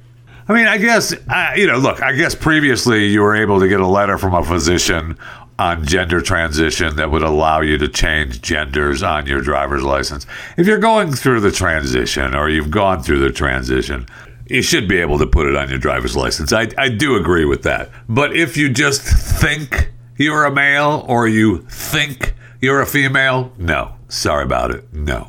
I 0.47 0.53
mean, 0.53 0.67
I 0.67 0.79
guess, 0.79 1.13
you 1.57 1.67
know, 1.67 1.79
look, 1.79 2.03
I 2.03 2.13
guess 2.13 2.35
previously 2.35 3.07
you 3.07 3.23
were 3.23 3.35
able 3.35 3.61
to 3.61 3.69
get 3.69 3.81
a 3.81 3.87
letter 3.87 4.19
from 4.19 4.35
a 4.35 4.45
physician 4.45 5.17
on 5.59 5.85
gender 5.87 6.21
transition 6.21 6.97
that 6.97 7.11
would 7.11 7.23
allow 7.23 7.61
you 7.61 7.79
to 7.79 7.89
change 7.89 8.43
genders 8.43 9.03
on 9.03 9.27
your 9.27 9.41
driver's 9.41 9.83
license. 9.83 10.27
If 10.57 10.67
you're 10.67 10.79
going 10.79 11.13
through 11.13 11.41
the 11.41 11.53
transition 11.53 12.35
or 12.35 12.51
you've 12.51 12.71
gone 12.71 13.03
through 13.03 13.21
the 13.21 13.31
transition, 13.31 14.07
you 14.49 14.61
should 14.61 14.89
be 14.89 14.99
able 14.99 15.19
to 15.19 15.27
put 15.27 15.47
it 15.47 15.57
on 15.57 15.71
your 15.71 15.79
driver's 15.79 16.17
license. 16.17 16.53
I, 16.53 16.69
I 16.77 16.89
do 16.89 17.17
agree 17.17 17.45
with 17.45 17.63
that. 17.63 17.91
But 18.09 18.37
if 18.37 18.57
you 18.57 18.69
just 18.69 19.03
think 19.03 19.93
you're 20.19 20.45
a 20.45 20.53
male 20.53 21.07
or 21.09 21.27
you 21.27 21.63
think 21.71 22.35
you're 22.61 22.83
a 22.83 22.87
female, 22.87 23.53
no. 23.57 23.95
Sorry 24.09 24.45
about 24.45 24.71
it. 24.71 24.93
No. 24.93 25.29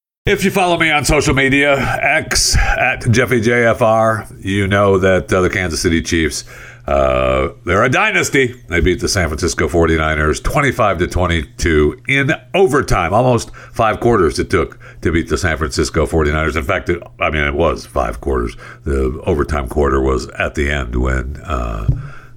If 0.27 0.45
you 0.45 0.51
follow 0.51 0.77
me 0.77 0.91
on 0.91 1.03
social 1.03 1.33
media, 1.33 1.75
X 1.99 2.55
at 2.55 3.01
JeffyJFR, 3.01 4.45
you 4.45 4.67
know 4.67 4.99
that 4.99 5.33
uh, 5.33 5.41
the 5.41 5.49
Kansas 5.49 5.81
City 5.81 5.99
Chiefs, 6.03 6.43
uh, 6.85 7.53
they're 7.65 7.83
a 7.83 7.89
dynasty. 7.89 8.53
They 8.67 8.81
beat 8.81 8.99
the 8.99 9.07
San 9.07 9.29
Francisco 9.29 9.67
49ers 9.67 10.43
25 10.43 10.99
to 10.99 11.07
22 11.07 12.03
in 12.07 12.33
overtime. 12.53 13.15
Almost 13.15 13.49
five 13.55 13.99
quarters 13.99 14.37
it 14.37 14.51
took 14.51 14.77
to 15.01 15.11
beat 15.11 15.27
the 15.27 15.39
San 15.39 15.57
Francisco 15.57 16.05
49ers. 16.05 16.55
In 16.55 16.65
fact, 16.65 16.89
it, 16.89 17.01
I 17.19 17.31
mean, 17.31 17.43
it 17.43 17.55
was 17.55 17.87
five 17.87 18.21
quarters. 18.21 18.55
The 18.83 19.19
overtime 19.25 19.67
quarter 19.67 19.99
was 19.99 20.29
at 20.37 20.53
the 20.53 20.69
end 20.69 20.97
when 20.97 21.37
uh, 21.37 21.87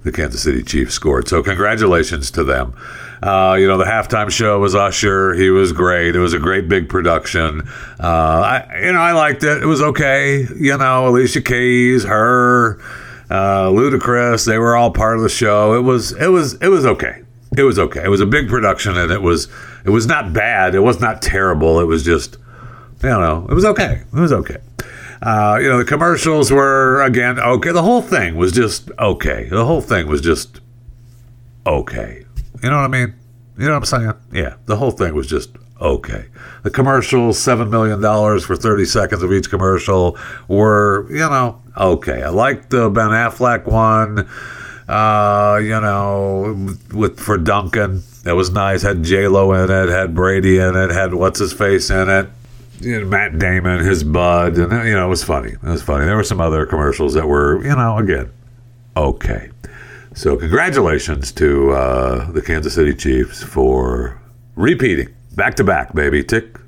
the 0.05 0.11
Kansas 0.11 0.41
City 0.43 0.63
Chiefs 0.63 0.93
scored. 0.93 1.27
So, 1.27 1.43
congratulations 1.43 2.31
to 2.31 2.43
them. 2.43 2.73
Uh, 3.21 3.57
you 3.59 3.67
know, 3.67 3.77
the 3.77 3.85
halftime 3.85 4.29
show 4.29 4.59
was 4.59 4.75
Usher. 4.75 5.33
He 5.33 5.49
was 5.49 5.71
great. 5.71 6.15
It 6.15 6.19
was 6.19 6.33
a 6.33 6.39
great 6.39 6.69
big 6.69 6.87
production. 6.89 7.67
Uh, 7.99 8.03
I, 8.03 8.81
you 8.83 8.93
know, 8.93 8.99
I 8.99 9.13
liked 9.13 9.43
it. 9.43 9.63
It 9.63 9.65
was 9.65 9.81
okay. 9.81 10.47
You 10.55 10.77
know, 10.77 11.07
Alicia 11.07 11.41
Keys, 11.41 12.03
her, 12.03 12.79
uh, 13.29 13.69
Ludacris, 13.69 14.45
they 14.45 14.59
were 14.59 14.75
all 14.75 14.91
part 14.91 15.17
of 15.17 15.23
the 15.23 15.29
show. 15.29 15.73
It 15.73 15.81
was, 15.81 16.11
it 16.11 16.27
was, 16.27 16.53
it 16.61 16.67
was 16.67 16.85
okay. 16.85 17.23
It 17.57 17.63
was 17.63 17.79
okay. 17.79 18.03
It 18.03 18.09
was 18.09 18.21
a 18.21 18.25
big 18.25 18.47
production, 18.47 18.97
and 18.97 19.11
it 19.11 19.21
was, 19.21 19.47
it 19.85 19.89
was 19.89 20.05
not 20.05 20.33
bad. 20.33 20.75
It 20.75 20.81
was 20.81 20.99
not 20.99 21.21
terrible. 21.21 21.79
It 21.79 21.85
was 21.85 22.03
just, 22.03 22.37
you 23.01 23.09
know, 23.09 23.47
it 23.49 23.53
was 23.53 23.65
okay. 23.65 24.03
It 24.13 24.19
was 24.19 24.33
okay. 24.33 24.57
Uh, 25.21 25.57
you 25.61 25.69
know, 25.69 25.77
the 25.77 25.85
commercials 25.85 26.51
were 26.51 27.01
again 27.01 27.39
okay. 27.39 27.71
The 27.71 27.83
whole 27.83 28.01
thing 28.01 28.35
was 28.35 28.51
just 28.51 28.91
okay. 28.99 29.47
The 29.49 29.65
whole 29.65 29.81
thing 29.81 30.07
was 30.07 30.21
just 30.21 30.61
okay. 31.65 32.25
You 32.61 32.69
know 32.69 32.77
what 32.77 32.85
I 32.85 32.87
mean? 32.87 33.13
You 33.57 33.65
know 33.65 33.79
what 33.79 33.93
I'm 33.93 34.01
saying? 34.01 34.13
Yeah, 34.33 34.55
the 34.65 34.75
whole 34.75 34.91
thing 34.91 35.13
was 35.15 35.27
just 35.27 35.51
okay. 35.79 36.25
The 36.63 36.69
commercials, 36.69 37.37
$7 37.37 37.69
million 37.69 38.01
for 38.41 38.55
30 38.55 38.85
seconds 38.85 39.23
of 39.23 39.31
each 39.31 39.49
commercial, 39.49 40.17
were, 40.47 41.05
you 41.09 41.17
know, 41.17 41.61
okay. 41.77 42.23
I 42.23 42.29
liked 42.29 42.69
the 42.69 42.89
Ben 42.89 43.09
Affleck 43.09 43.65
one, 43.65 44.27
uh, 44.89 45.59
you 45.61 45.79
know, 45.79 46.75
with 46.93 47.19
for 47.19 47.37
Dunkin'. 47.37 48.03
That 48.23 48.35
was 48.35 48.51
nice. 48.51 48.81
Had 48.81 49.03
J-Lo 49.03 49.53
in 49.53 49.69
it, 49.69 49.89
had 49.89 50.15
Brady 50.15 50.57
in 50.57 50.75
it, 50.75 50.91
had 50.91 51.13
what's-his-face 51.13 51.89
in 51.89 52.09
it. 52.09 52.29
You 52.85 52.99
know, 52.99 53.07
Matt 53.07 53.39
Damon, 53.39 53.83
his 53.83 54.03
bud, 54.03 54.59
and, 54.59 54.71
you 54.87 54.93
know, 54.93 55.07
it 55.07 55.09
was 55.09 55.23
funny. 55.23 55.53
It 55.53 55.63
was 55.63 55.81
funny. 55.81 56.05
There 56.05 56.15
were 56.15 56.23
some 56.23 56.39
other 56.39 56.67
commercials 56.67 57.15
that 57.15 57.27
were, 57.27 57.63
you 57.63 57.75
know, 57.75 57.97
again, 57.97 58.31
okay. 58.95 59.49
So, 60.13 60.37
congratulations 60.37 61.31
to 61.31 61.71
uh, 61.71 62.31
the 62.31 62.43
Kansas 62.43 62.75
City 62.75 62.93
Chiefs 62.93 63.41
for 63.41 64.21
repeating 64.55 65.09
back 65.35 65.55
to 65.55 65.63
back, 65.63 65.95
baby. 65.95 66.23
Tick, 66.23 66.59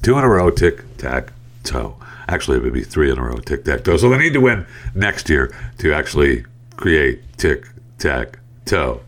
two 0.00 0.16
in 0.16 0.24
a 0.24 0.28
row, 0.30 0.48
tick, 0.48 0.82
tack, 0.96 1.30
toe. 1.62 1.94
Actually, 2.26 2.56
it 2.56 2.62
would 2.62 2.72
be 2.72 2.82
three 2.82 3.10
in 3.10 3.18
a 3.18 3.22
row, 3.22 3.36
tick, 3.36 3.66
tack, 3.66 3.84
toe. 3.84 3.98
So, 3.98 4.08
they 4.08 4.16
need 4.16 4.32
to 4.32 4.40
win 4.40 4.64
next 4.94 5.28
year 5.28 5.54
to 5.78 5.92
actually 5.92 6.46
create 6.76 7.20
tick, 7.36 7.68
tack, 7.98 8.38
toe. 8.64 9.02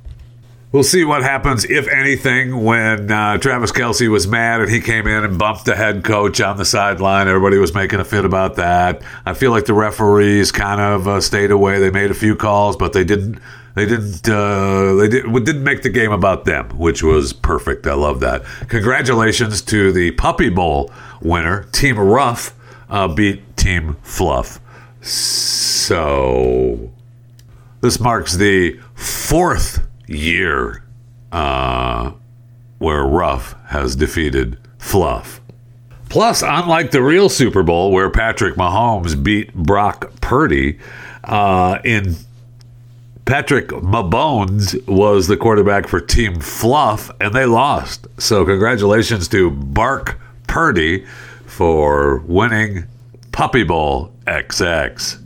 We'll 0.70 0.82
see 0.82 1.02
what 1.02 1.22
happens, 1.22 1.64
if 1.64 1.88
anything, 1.88 2.62
when 2.62 3.10
uh, 3.10 3.38
Travis 3.38 3.72
Kelce 3.72 4.10
was 4.10 4.28
mad 4.28 4.60
and 4.60 4.70
he 4.70 4.82
came 4.82 5.06
in 5.06 5.24
and 5.24 5.38
bumped 5.38 5.64
the 5.64 5.74
head 5.74 6.04
coach 6.04 6.42
on 6.42 6.58
the 6.58 6.66
sideline. 6.66 7.26
Everybody 7.26 7.56
was 7.56 7.74
making 7.74 8.00
a 8.00 8.04
fit 8.04 8.26
about 8.26 8.56
that. 8.56 9.00
I 9.24 9.32
feel 9.32 9.50
like 9.50 9.64
the 9.64 9.72
referees 9.72 10.52
kind 10.52 10.78
of 10.78 11.08
uh, 11.08 11.22
stayed 11.22 11.50
away. 11.50 11.78
They 11.78 11.90
made 11.90 12.10
a 12.10 12.14
few 12.14 12.36
calls, 12.36 12.76
but 12.76 12.92
they 12.92 13.02
didn't. 13.02 13.40
They 13.76 13.86
didn't. 13.86 14.28
Uh, 14.28 14.92
they 14.96 15.08
did, 15.08 15.24
didn't 15.44 15.64
make 15.64 15.80
the 15.80 15.88
game 15.88 16.12
about 16.12 16.44
them, 16.44 16.68
which 16.76 17.02
was 17.02 17.32
perfect. 17.32 17.86
I 17.86 17.94
love 17.94 18.20
that. 18.20 18.44
Congratulations 18.68 19.62
to 19.62 19.90
the 19.90 20.10
Puppy 20.12 20.50
Bowl 20.50 20.92
winner. 21.22 21.62
Team 21.72 21.98
Rough 21.98 22.54
uh, 22.90 23.08
beat 23.08 23.56
Team 23.56 23.96
Fluff. 24.02 24.60
So 25.00 26.90
this 27.80 27.98
marks 27.98 28.34
the 28.34 28.78
fourth 28.94 29.87
year 30.08 30.82
uh, 31.32 32.12
where 32.78 33.04
Rough 33.04 33.54
has 33.66 33.96
defeated 33.96 34.58
Fluff. 34.78 35.40
Plus, 36.08 36.42
unlike 36.42 36.90
the 36.90 37.02
real 37.02 37.28
Super 37.28 37.62
Bowl 37.62 37.92
where 37.92 38.08
Patrick 38.08 38.54
Mahomes 38.54 39.22
beat 39.22 39.52
Brock 39.54 40.10
Purdy, 40.20 40.78
uh, 41.24 41.78
in 41.84 42.16
Patrick 43.26 43.68
Mabones 43.68 44.86
was 44.86 45.26
the 45.26 45.36
quarterback 45.36 45.86
for 45.86 46.00
Team 46.00 46.40
Fluff, 46.40 47.10
and 47.20 47.34
they 47.34 47.44
lost. 47.44 48.06
So, 48.16 48.46
congratulations 48.46 49.28
to 49.28 49.50
Bark 49.50 50.18
Purdy 50.46 51.04
for 51.44 52.20
winning 52.20 52.84
Puppy 53.32 53.64
Bowl 53.64 54.12
XX. 54.26 55.22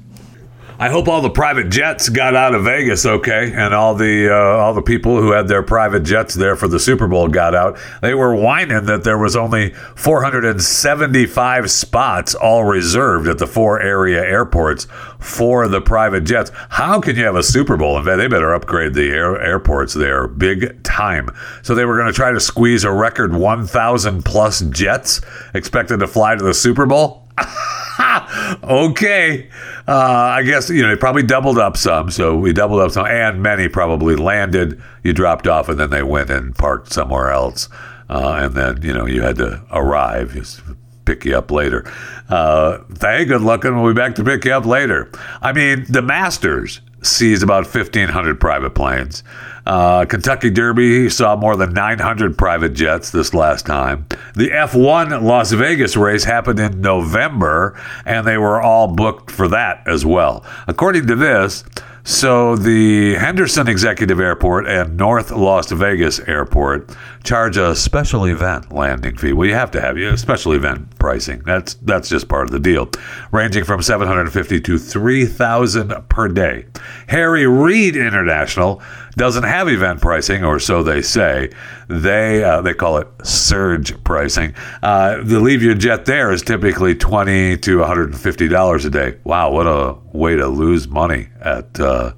I 0.78 0.88
hope 0.88 1.08
all 1.08 1.20
the 1.20 1.30
private 1.30 1.70
jets 1.70 2.08
got 2.08 2.34
out 2.34 2.54
of 2.54 2.64
Vegas 2.64 3.06
okay, 3.06 3.52
and 3.54 3.74
all 3.74 3.94
the 3.94 4.32
uh, 4.32 4.34
all 4.34 4.74
the 4.74 4.82
people 4.82 5.20
who 5.20 5.32
had 5.32 5.48
their 5.48 5.62
private 5.62 6.02
jets 6.02 6.34
there 6.34 6.56
for 6.56 6.68
the 6.68 6.80
Super 6.80 7.06
Bowl 7.06 7.28
got 7.28 7.54
out. 7.54 7.78
They 8.00 8.14
were 8.14 8.34
whining 8.34 8.86
that 8.86 9.04
there 9.04 9.18
was 9.18 9.36
only 9.36 9.70
475 9.70 11.70
spots 11.70 12.34
all 12.34 12.64
reserved 12.64 13.28
at 13.28 13.38
the 13.38 13.46
four 13.46 13.80
area 13.80 14.22
airports 14.22 14.86
for 15.18 15.68
the 15.68 15.80
private 15.80 16.24
jets. 16.24 16.50
How 16.70 17.00
can 17.00 17.16
you 17.16 17.24
have 17.24 17.36
a 17.36 17.42
Super 17.42 17.76
Bowl? 17.76 17.98
In 17.98 18.04
fact, 18.04 18.18
they 18.18 18.26
better 18.26 18.54
upgrade 18.54 18.94
the 18.94 19.10
air, 19.10 19.40
airports 19.40 19.94
there 19.94 20.26
big 20.26 20.82
time. 20.82 21.28
So 21.62 21.74
they 21.74 21.84
were 21.84 21.96
going 21.96 22.08
to 22.08 22.12
try 22.12 22.32
to 22.32 22.40
squeeze 22.40 22.84
a 22.84 22.92
record 22.92 23.34
1,000 23.34 24.24
plus 24.24 24.60
jets 24.62 25.20
expected 25.54 26.00
to 26.00 26.06
fly 26.06 26.34
to 26.34 26.42
the 26.42 26.54
Super 26.54 26.86
Bowl. 26.86 27.21
okay. 28.62 29.48
Uh, 29.88 29.92
I 30.36 30.42
guess, 30.42 30.70
you 30.70 30.82
know, 30.82 30.88
they 30.88 30.96
probably 30.96 31.22
doubled 31.22 31.58
up 31.58 31.76
some. 31.76 32.10
So 32.10 32.36
we 32.36 32.52
doubled 32.52 32.80
up 32.80 32.90
some, 32.92 33.06
and 33.06 33.42
many 33.42 33.68
probably 33.68 34.16
landed. 34.16 34.80
You 35.02 35.12
dropped 35.12 35.46
off, 35.46 35.68
and 35.68 35.78
then 35.78 35.90
they 35.90 36.02
went 36.02 36.30
and 36.30 36.54
parked 36.54 36.92
somewhere 36.92 37.30
else. 37.30 37.68
Uh, 38.08 38.40
and 38.44 38.54
then, 38.54 38.82
you 38.82 38.92
know, 38.92 39.06
you 39.06 39.22
had 39.22 39.36
to 39.36 39.62
arrive. 39.70 40.34
Just 40.34 40.60
pick 41.04 41.24
you 41.24 41.36
up 41.36 41.50
later. 41.50 41.90
Uh, 42.28 42.78
hey, 43.00 43.24
good 43.24 43.42
looking. 43.42 43.80
We'll 43.80 43.92
be 43.92 43.98
back 43.98 44.14
to 44.16 44.24
pick 44.24 44.44
you 44.44 44.52
up 44.52 44.66
later. 44.66 45.10
I 45.40 45.52
mean, 45.52 45.86
the 45.88 46.02
Masters 46.02 46.80
sees 47.02 47.42
about 47.42 47.64
1,500 47.64 48.40
private 48.40 48.74
planes. 48.74 49.24
Uh, 49.66 50.04
Kentucky 50.04 50.50
Derby 50.50 51.08
saw 51.08 51.36
more 51.36 51.56
than 51.56 51.72
900 51.72 52.36
private 52.36 52.74
jets 52.74 53.10
this 53.10 53.32
last 53.32 53.66
time. 53.66 54.06
The 54.34 54.50
F1 54.50 55.22
Las 55.22 55.52
Vegas 55.52 55.96
race 55.96 56.24
happened 56.24 56.58
in 56.58 56.80
November, 56.80 57.80
and 58.04 58.26
they 58.26 58.38
were 58.38 58.60
all 58.60 58.88
booked 58.88 59.30
for 59.30 59.48
that 59.48 59.82
as 59.86 60.04
well. 60.04 60.44
According 60.66 61.06
to 61.06 61.14
this, 61.14 61.64
so 62.04 62.56
the 62.56 63.14
Henderson 63.14 63.68
Executive 63.68 64.18
Airport 64.18 64.66
and 64.66 64.96
North 64.96 65.30
Las 65.30 65.70
Vegas 65.70 66.18
Airport 66.20 66.90
charge 67.22 67.56
a 67.56 67.74
special 67.76 68.24
event 68.24 68.72
landing 68.72 69.16
fee. 69.16 69.32
Well, 69.32 69.48
you 69.48 69.54
have 69.54 69.70
to 69.72 69.80
have 69.80 69.96
a 69.96 70.16
special 70.16 70.52
event 70.52 70.98
pricing. 70.98 71.42
That's 71.44 71.74
that's 71.74 72.08
just 72.08 72.28
part 72.28 72.44
of 72.44 72.50
the 72.50 72.58
deal, 72.60 72.90
ranging 73.30 73.64
from 73.64 73.82
750 73.82 74.60
to 74.60 74.78
3,000 74.78 76.08
per 76.08 76.28
day. 76.28 76.66
Harry 77.08 77.46
Reid 77.46 77.96
International 77.96 78.82
doesn't 79.16 79.44
have 79.44 79.68
event 79.68 80.00
pricing, 80.00 80.44
or 80.44 80.58
so 80.58 80.82
they 80.82 81.02
say. 81.02 81.50
They 81.88 82.42
uh, 82.42 82.62
they 82.62 82.74
call 82.74 82.98
it 82.98 83.08
surge 83.22 84.02
pricing. 84.04 84.54
Uh, 84.82 85.22
the 85.22 85.38
leave 85.38 85.62
your 85.62 85.74
jet 85.74 86.06
there 86.06 86.32
is 86.32 86.42
typically 86.42 86.94
20 86.94 87.58
to 87.58 87.78
150 87.78 88.48
dollars 88.48 88.84
a 88.84 88.90
day. 88.90 89.18
Wow, 89.24 89.50
what 89.52 89.66
a 89.66 89.96
way 90.12 90.36
to 90.36 90.48
lose 90.48 90.88
money 90.88 91.28
at 91.40 91.78
uh, 91.78 92.12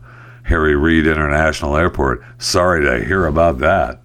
Harry 0.44 0.76
Reid 0.76 1.06
International 1.06 1.76
Airport. 1.76 2.22
Sorry 2.38 2.84
to 2.84 3.04
hear 3.04 3.26
about 3.26 3.58
that. 3.58 4.03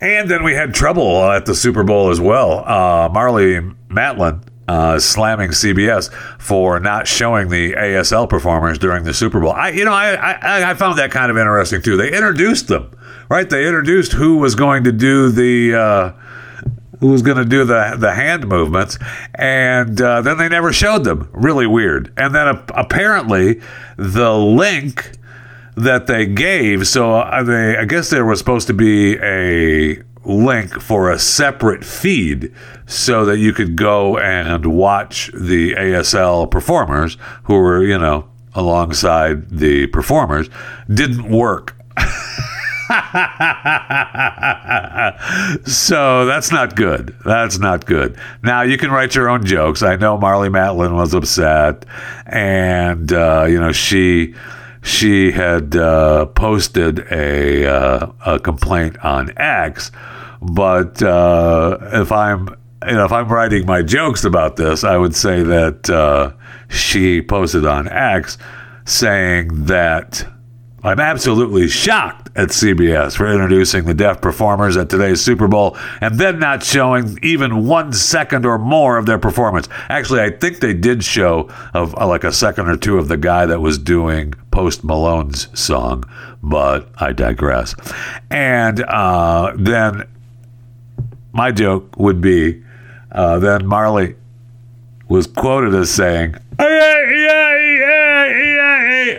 And 0.00 0.30
then 0.30 0.44
we 0.44 0.54
had 0.54 0.74
trouble 0.74 1.24
at 1.30 1.46
the 1.46 1.54
Super 1.54 1.82
Bowl 1.82 2.10
as 2.10 2.20
well. 2.20 2.64
Uh, 2.66 3.08
Marlee 3.08 3.74
Matlin 3.88 4.42
uh, 4.68 4.98
slamming 4.98 5.50
CBS 5.50 6.12
for 6.38 6.80
not 6.80 7.06
showing 7.06 7.48
the 7.48 7.72
ASL 7.72 8.28
performers 8.28 8.78
during 8.78 9.04
the 9.04 9.14
Super 9.14 9.40
Bowl. 9.40 9.52
I, 9.52 9.70
you 9.70 9.84
know, 9.84 9.92
I, 9.92 10.14
I, 10.14 10.70
I 10.70 10.74
found 10.74 10.98
that 10.98 11.10
kind 11.10 11.30
of 11.30 11.36
interesting 11.36 11.82
too. 11.82 11.96
They 11.96 12.12
introduced 12.12 12.68
them, 12.68 12.90
right? 13.30 13.48
They 13.48 13.66
introduced 13.66 14.12
who 14.12 14.38
was 14.38 14.54
going 14.54 14.84
to 14.84 14.92
do 14.92 15.30
the. 15.30 15.74
Uh, 15.74 16.12
who 17.00 17.08
was 17.08 17.20
going 17.20 17.36
to 17.36 17.44
do 17.44 17.62
the 17.62 17.94
the 17.98 18.14
hand 18.14 18.48
movements, 18.48 18.98
and 19.34 20.00
uh, 20.00 20.22
then 20.22 20.38
they 20.38 20.48
never 20.48 20.72
showed 20.72 21.04
them. 21.04 21.28
Really 21.34 21.66
weird. 21.66 22.10
And 22.16 22.34
then 22.34 22.62
apparently, 22.70 23.60
the 23.98 24.32
link 24.34 25.12
that 25.76 26.06
they 26.06 26.26
gave. 26.26 26.88
So 26.88 27.16
uh, 27.16 27.42
they, 27.42 27.76
I 27.76 27.84
guess 27.84 28.10
there 28.10 28.24
was 28.24 28.38
supposed 28.38 28.66
to 28.68 28.74
be 28.74 29.16
a 29.18 30.02
link 30.24 30.80
for 30.80 31.10
a 31.10 31.18
separate 31.18 31.84
feed 31.84 32.52
so 32.86 33.24
that 33.26 33.38
you 33.38 33.52
could 33.52 33.76
go 33.76 34.18
and 34.18 34.66
watch 34.66 35.30
the 35.32 35.74
ASL 35.74 36.50
performers 36.50 37.16
who 37.44 37.54
were, 37.54 37.84
you 37.84 37.98
know, 37.98 38.28
alongside 38.54 39.50
the 39.50 39.86
performers. 39.88 40.48
Didn't 40.88 41.30
work. 41.30 41.74
so 45.66 46.24
that's 46.24 46.52
not 46.52 46.76
good. 46.76 47.14
That's 47.24 47.58
not 47.58 47.84
good. 47.84 48.16
Now 48.42 48.62
you 48.62 48.78
can 48.78 48.90
write 48.90 49.14
your 49.14 49.28
own 49.28 49.44
jokes. 49.44 49.82
I 49.82 49.96
know 49.96 50.16
Marlee 50.16 50.50
Matlin 50.50 50.94
was 50.94 51.12
upset, 51.12 51.84
and 52.26 53.12
uh, 53.12 53.46
you 53.48 53.58
know 53.58 53.72
she 53.72 54.34
she 54.86 55.32
had 55.32 55.74
uh, 55.74 56.26
posted 56.26 57.00
a 57.10 57.66
uh, 57.66 58.06
a 58.24 58.38
complaint 58.38 58.96
on 59.04 59.36
X. 59.36 59.90
But 60.40 61.02
uh, 61.02 61.78
if 61.92 62.12
I'm 62.12 62.48
you 62.86 62.92
know 62.92 63.04
if 63.04 63.10
I'm 63.10 63.28
writing 63.28 63.66
my 63.66 63.82
jokes 63.82 64.24
about 64.24 64.54
this, 64.54 64.84
I 64.84 64.96
would 64.96 65.16
say 65.16 65.42
that 65.42 65.90
uh, 65.90 66.32
she 66.68 67.20
posted 67.20 67.66
on 67.66 67.88
X 67.88 68.38
saying 68.84 69.64
that 69.64 70.24
I'm 70.84 71.00
absolutely 71.00 71.66
shocked 71.66 72.25
at 72.36 72.50
CBS 72.50 73.16
for 73.16 73.26
introducing 73.26 73.84
the 73.84 73.94
deaf 73.94 74.20
performers 74.20 74.76
at 74.76 74.90
today's 74.90 75.20
Super 75.20 75.48
Bowl 75.48 75.76
and 76.00 76.18
then 76.18 76.38
not 76.38 76.62
showing 76.62 77.18
even 77.22 77.66
one 77.66 77.92
second 77.92 78.44
or 78.44 78.58
more 78.58 78.98
of 78.98 79.06
their 79.06 79.18
performance. 79.18 79.68
Actually, 79.88 80.20
I 80.20 80.30
think 80.30 80.60
they 80.60 80.74
did 80.74 81.02
show 81.02 81.48
of 81.72 81.96
uh, 81.96 82.06
like 82.06 82.24
a 82.24 82.32
second 82.32 82.68
or 82.68 82.76
two 82.76 82.98
of 82.98 83.08
the 83.08 83.16
guy 83.16 83.46
that 83.46 83.60
was 83.60 83.78
doing 83.78 84.34
Post 84.50 84.84
Malone's 84.84 85.48
song, 85.58 86.04
but 86.42 86.88
I 86.98 87.12
digress. 87.12 87.74
And 88.30 88.82
uh, 88.82 89.52
then 89.56 90.04
my 91.32 91.52
joke 91.52 91.96
would 91.96 92.20
be 92.20 92.62
uh, 93.12 93.38
then 93.38 93.62
Marlee 93.62 94.14
was 95.08 95.26
quoted 95.26 95.74
as 95.74 95.90
saying, 95.90 96.34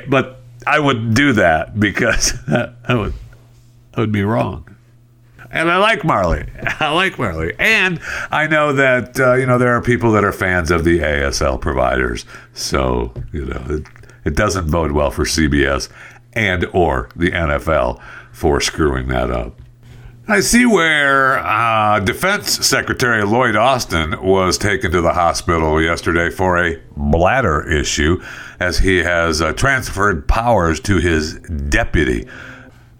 but 0.09 0.36
I 0.67 0.79
wouldn't 0.79 1.15
do 1.15 1.33
that 1.33 1.79
because 1.79 2.33
that 2.47 2.75
would 2.89 3.13
that 3.91 3.97
would 3.97 4.11
be 4.11 4.23
wrong. 4.23 4.63
And 5.49 5.71
I 5.71 5.77
like 5.77 6.01
Marlee. 6.01 6.45
I 6.81 6.91
like 6.93 7.13
Marlee, 7.13 7.55
and 7.57 8.01
I 8.31 8.47
know 8.47 8.73
that 8.73 9.19
uh, 9.19 9.33
you 9.35 9.45
know 9.45 9.57
there 9.57 9.73
are 9.73 9.81
people 9.81 10.11
that 10.11 10.25
are 10.25 10.33
fans 10.33 10.69
of 10.71 10.83
the 10.83 10.99
ASL 10.99 11.59
providers. 11.59 12.25
So 12.53 13.13
you 13.31 13.45
know 13.45 13.63
it, 13.69 13.83
it 14.25 14.35
doesn't 14.35 14.69
bode 14.69 14.91
well 14.91 15.09
for 15.09 15.23
CBS 15.23 15.89
and 16.33 16.65
or 16.73 17.09
the 17.15 17.31
NFL 17.31 18.01
for 18.31 18.59
screwing 18.59 19.07
that 19.07 19.31
up. 19.31 19.59
I 20.29 20.41
see 20.41 20.65
where 20.65 21.39
uh, 21.39 22.01
Defense 22.01 22.67
Secretary 22.67 23.23
Lloyd 23.23 23.55
Austin 23.55 24.21
was 24.21 24.57
taken 24.57 24.91
to 24.91 24.99
the 24.99 25.13
hospital 25.13 25.81
yesterday 25.81 26.29
for 26.29 26.57
a 26.57 26.77
bladder 26.97 27.65
issue 27.71 28.21
as 28.59 28.79
he 28.79 28.97
has 28.97 29.41
uh, 29.41 29.53
transferred 29.53 30.27
powers 30.27 30.81
to 30.81 30.97
his 30.97 31.35
deputy. 31.35 32.27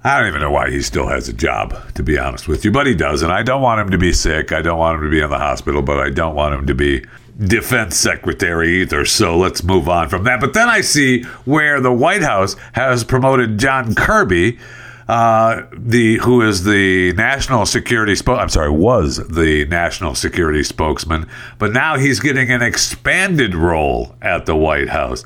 I 0.05 0.17
don't 0.17 0.30
even 0.30 0.39
know 0.39 0.51
why 0.51 0.69
he 0.69 0.82
still 0.82 1.09
has 1.09 1.28
a 1.28 1.34
job, 1.34 1.93
to 1.95 2.01
be 2.01 2.17
honest 2.17 2.47
with 2.47 2.63
you, 2.63 2.71
but 2.71 2.88
he 2.88 2.95
does. 2.95 3.21
And 3.21 3.34
I 3.34 3.43
don't 3.43 3.61
want 3.61 3.82
him 3.82 3.89
to 3.89 3.97
be 3.97 4.13
sick. 4.13 4.53
I 4.53 4.61
don't 4.61 4.80
want 4.80 4.95
him 4.95 5.03
to 5.03 5.11
be 5.11 5.19
in 5.19 5.30
the 5.30 5.38
hospital, 5.38 5.82
but 5.82 5.99
I 5.99 6.09
don't 6.09 6.34
want 6.34 6.55
him 6.55 6.65
to 6.67 6.75
be 6.75 7.03
defense 7.38 7.97
secretary 7.97 8.82
either. 8.82 9.03
So 9.03 9.38
let's 9.38 9.63
move 9.65 9.89
on 9.89 10.07
from 10.07 10.23
that. 10.23 10.39
But 10.39 10.53
then 10.53 10.69
I 10.69 10.80
see 10.80 11.23
where 11.43 11.82
the 11.82 11.91
White 11.91 12.23
House 12.23 12.55
has 12.71 13.03
promoted 13.03 13.57
John 13.57 13.95
Kirby 13.95 14.59
uh, 15.08 15.64
the 15.74 16.18
who 16.18 16.41
is 16.41 16.64
the 16.64 17.14
national 17.14 17.66
security 17.66 18.16
spoke 18.16 18.39
I'm 18.39 18.49
sorry 18.49 18.70
was 18.70 19.18
the 19.28 19.66
national 19.66 20.16
security 20.16 20.64
spokesman, 20.64 21.28
but 21.58 21.72
now 21.72 21.97
he's 21.97 22.20
getting 22.20 22.51
an 22.51 22.62
expanded 22.62 23.55
role 23.55 24.16
at 24.22 24.45
the 24.45 24.55
White 24.55 24.89
House. 24.89 25.24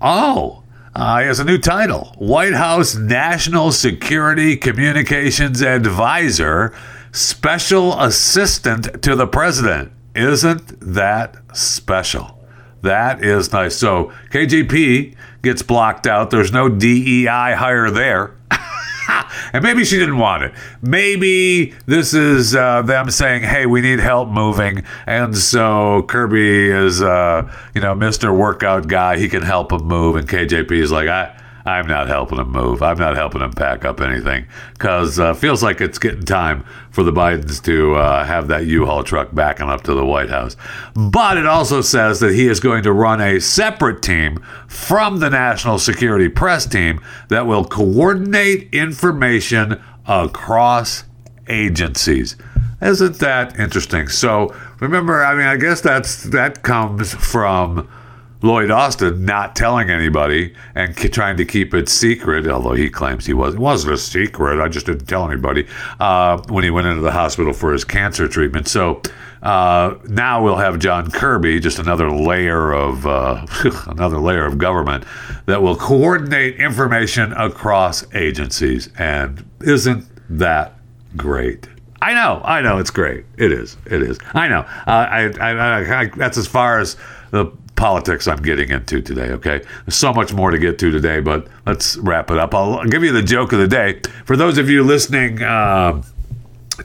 Oh, 0.00 0.62
uh, 0.94 1.20
he 1.20 1.26
has 1.26 1.40
a 1.40 1.44
new 1.44 1.58
title: 1.58 2.14
White 2.16 2.54
House 2.54 2.94
National 2.94 3.70
Security 3.70 4.56
Communications 4.56 5.60
Advisor, 5.60 6.74
Special 7.12 8.00
Assistant 8.00 9.02
to 9.02 9.14
the 9.14 9.26
President. 9.26 9.92
Isn't 10.14 10.80
that 10.80 11.36
special? 11.54 12.38
That 12.82 13.22
is 13.22 13.52
nice. 13.52 13.76
So 13.76 14.12
KJP 14.30 15.14
gets 15.42 15.62
blocked 15.62 16.06
out. 16.06 16.30
There's 16.30 16.52
no 16.52 16.68
DEI 16.68 17.54
hire 17.54 17.90
there. 17.90 18.37
And 19.52 19.62
maybe 19.62 19.84
she 19.84 19.98
didn't 19.98 20.18
want 20.18 20.42
it. 20.44 20.52
Maybe 20.82 21.74
this 21.86 22.14
is 22.14 22.54
uh, 22.54 22.82
them 22.82 23.10
saying, 23.10 23.42
hey, 23.42 23.66
we 23.66 23.80
need 23.80 24.00
help 24.00 24.28
moving. 24.28 24.84
And 25.06 25.36
so 25.36 26.02
Kirby 26.08 26.70
is, 26.70 27.02
uh, 27.02 27.50
you 27.74 27.80
know, 27.80 27.94
Mr. 27.94 28.36
Workout 28.36 28.88
guy. 28.88 29.18
He 29.18 29.28
can 29.28 29.42
help 29.42 29.72
him 29.72 29.84
move. 29.84 30.16
And 30.16 30.28
KJP 30.28 30.70
is 30.72 30.92
like, 30.92 31.08
I. 31.08 31.34
I'm 31.68 31.86
not 31.86 32.08
helping 32.08 32.38
him 32.38 32.50
move. 32.50 32.82
I'm 32.82 32.98
not 32.98 33.14
helping 33.14 33.42
him 33.42 33.52
pack 33.52 33.84
up 33.84 34.00
anything 34.00 34.46
because 34.72 35.18
uh, 35.18 35.34
feels 35.34 35.62
like 35.62 35.80
it's 35.80 35.98
getting 35.98 36.24
time 36.24 36.64
for 36.90 37.02
the 37.02 37.12
Bidens 37.12 37.62
to 37.64 37.94
uh, 37.94 38.24
have 38.24 38.48
that 38.48 38.66
U-Haul 38.66 39.04
truck 39.04 39.34
backing 39.34 39.68
up 39.68 39.82
to 39.82 39.94
the 39.94 40.04
White 40.04 40.30
House. 40.30 40.56
But 40.94 41.36
it 41.36 41.46
also 41.46 41.82
says 41.82 42.20
that 42.20 42.34
he 42.34 42.48
is 42.48 42.58
going 42.58 42.82
to 42.84 42.92
run 42.92 43.20
a 43.20 43.38
separate 43.38 44.02
team 44.02 44.42
from 44.66 45.20
the 45.20 45.28
National 45.28 45.78
Security 45.78 46.28
Press 46.28 46.64
team 46.64 47.00
that 47.28 47.46
will 47.46 47.64
coordinate 47.64 48.72
information 48.72 49.80
across 50.06 51.04
agencies. 51.48 52.36
Isn't 52.80 53.18
that 53.18 53.58
interesting? 53.58 54.08
So 54.08 54.54
remember, 54.80 55.24
I 55.24 55.34
mean, 55.34 55.46
I 55.46 55.56
guess 55.56 55.80
that's 55.80 56.22
that 56.24 56.62
comes 56.62 57.12
from 57.12 57.88
Lloyd 58.40 58.70
Austin 58.70 59.24
not 59.24 59.56
telling 59.56 59.90
anybody 59.90 60.54
and 60.74 60.96
k- 60.96 61.08
trying 61.08 61.36
to 61.38 61.44
keep 61.44 61.74
it 61.74 61.88
secret, 61.88 62.46
although 62.46 62.74
he 62.74 62.88
claims 62.88 63.26
he 63.26 63.32
was. 63.32 63.54
It 63.54 63.60
wasn't 63.60 63.94
a 63.94 63.98
secret. 63.98 64.60
I 64.62 64.68
just 64.68 64.86
didn't 64.86 65.06
tell 65.06 65.28
anybody 65.28 65.66
uh, 65.98 66.40
when 66.48 66.62
he 66.62 66.70
went 66.70 66.86
into 66.86 67.00
the 67.02 67.10
hospital 67.10 67.52
for 67.52 67.72
his 67.72 67.84
cancer 67.84 68.28
treatment. 68.28 68.68
So 68.68 69.02
uh, 69.42 69.96
now 70.04 70.42
we'll 70.42 70.56
have 70.56 70.78
John 70.78 71.10
Kirby, 71.10 71.58
just 71.58 71.80
another 71.80 72.10
layer 72.10 72.72
of 72.72 73.06
uh, 73.06 73.44
another 73.86 74.18
layer 74.18 74.44
of 74.44 74.58
government 74.58 75.04
that 75.46 75.60
will 75.60 75.76
coordinate 75.76 76.60
information 76.60 77.32
across 77.32 78.04
agencies. 78.14 78.88
And 78.98 79.48
isn't 79.62 80.06
that 80.30 80.74
great? 81.16 81.68
I 82.00 82.14
know, 82.14 82.40
I 82.44 82.60
know, 82.60 82.78
it's 82.78 82.90
great. 82.90 83.24
It 83.36 83.50
is, 83.50 83.76
it 83.86 84.02
is. 84.02 84.20
I 84.32 84.46
know. 84.46 84.60
Uh, 84.60 84.64
I, 84.86 85.32
I, 85.40 85.50
I, 85.50 86.00
I, 86.02 86.04
that's 86.14 86.38
as 86.38 86.46
far 86.46 86.78
as 86.78 86.96
the 87.32 87.46
politics 87.78 88.26
I'm 88.26 88.42
getting 88.42 88.70
into 88.70 89.00
today, 89.00 89.30
okay? 89.30 89.62
There's 89.86 89.94
so 89.94 90.12
much 90.12 90.34
more 90.34 90.50
to 90.50 90.58
get 90.58 90.78
to 90.80 90.90
today, 90.90 91.20
but 91.20 91.46
let's 91.64 91.96
wrap 91.96 92.30
it 92.30 92.36
up. 92.36 92.54
I'll, 92.54 92.84
give 92.84 93.04
you 93.04 93.12
the 93.12 93.22
joke 93.22 93.52
of 93.52 93.60
the 93.60 93.68
day. 93.68 94.00
For 94.24 94.36
those 94.36 94.58
of 94.58 94.68
you 94.68 94.82
listening, 94.82 95.42
uh, 95.42 96.02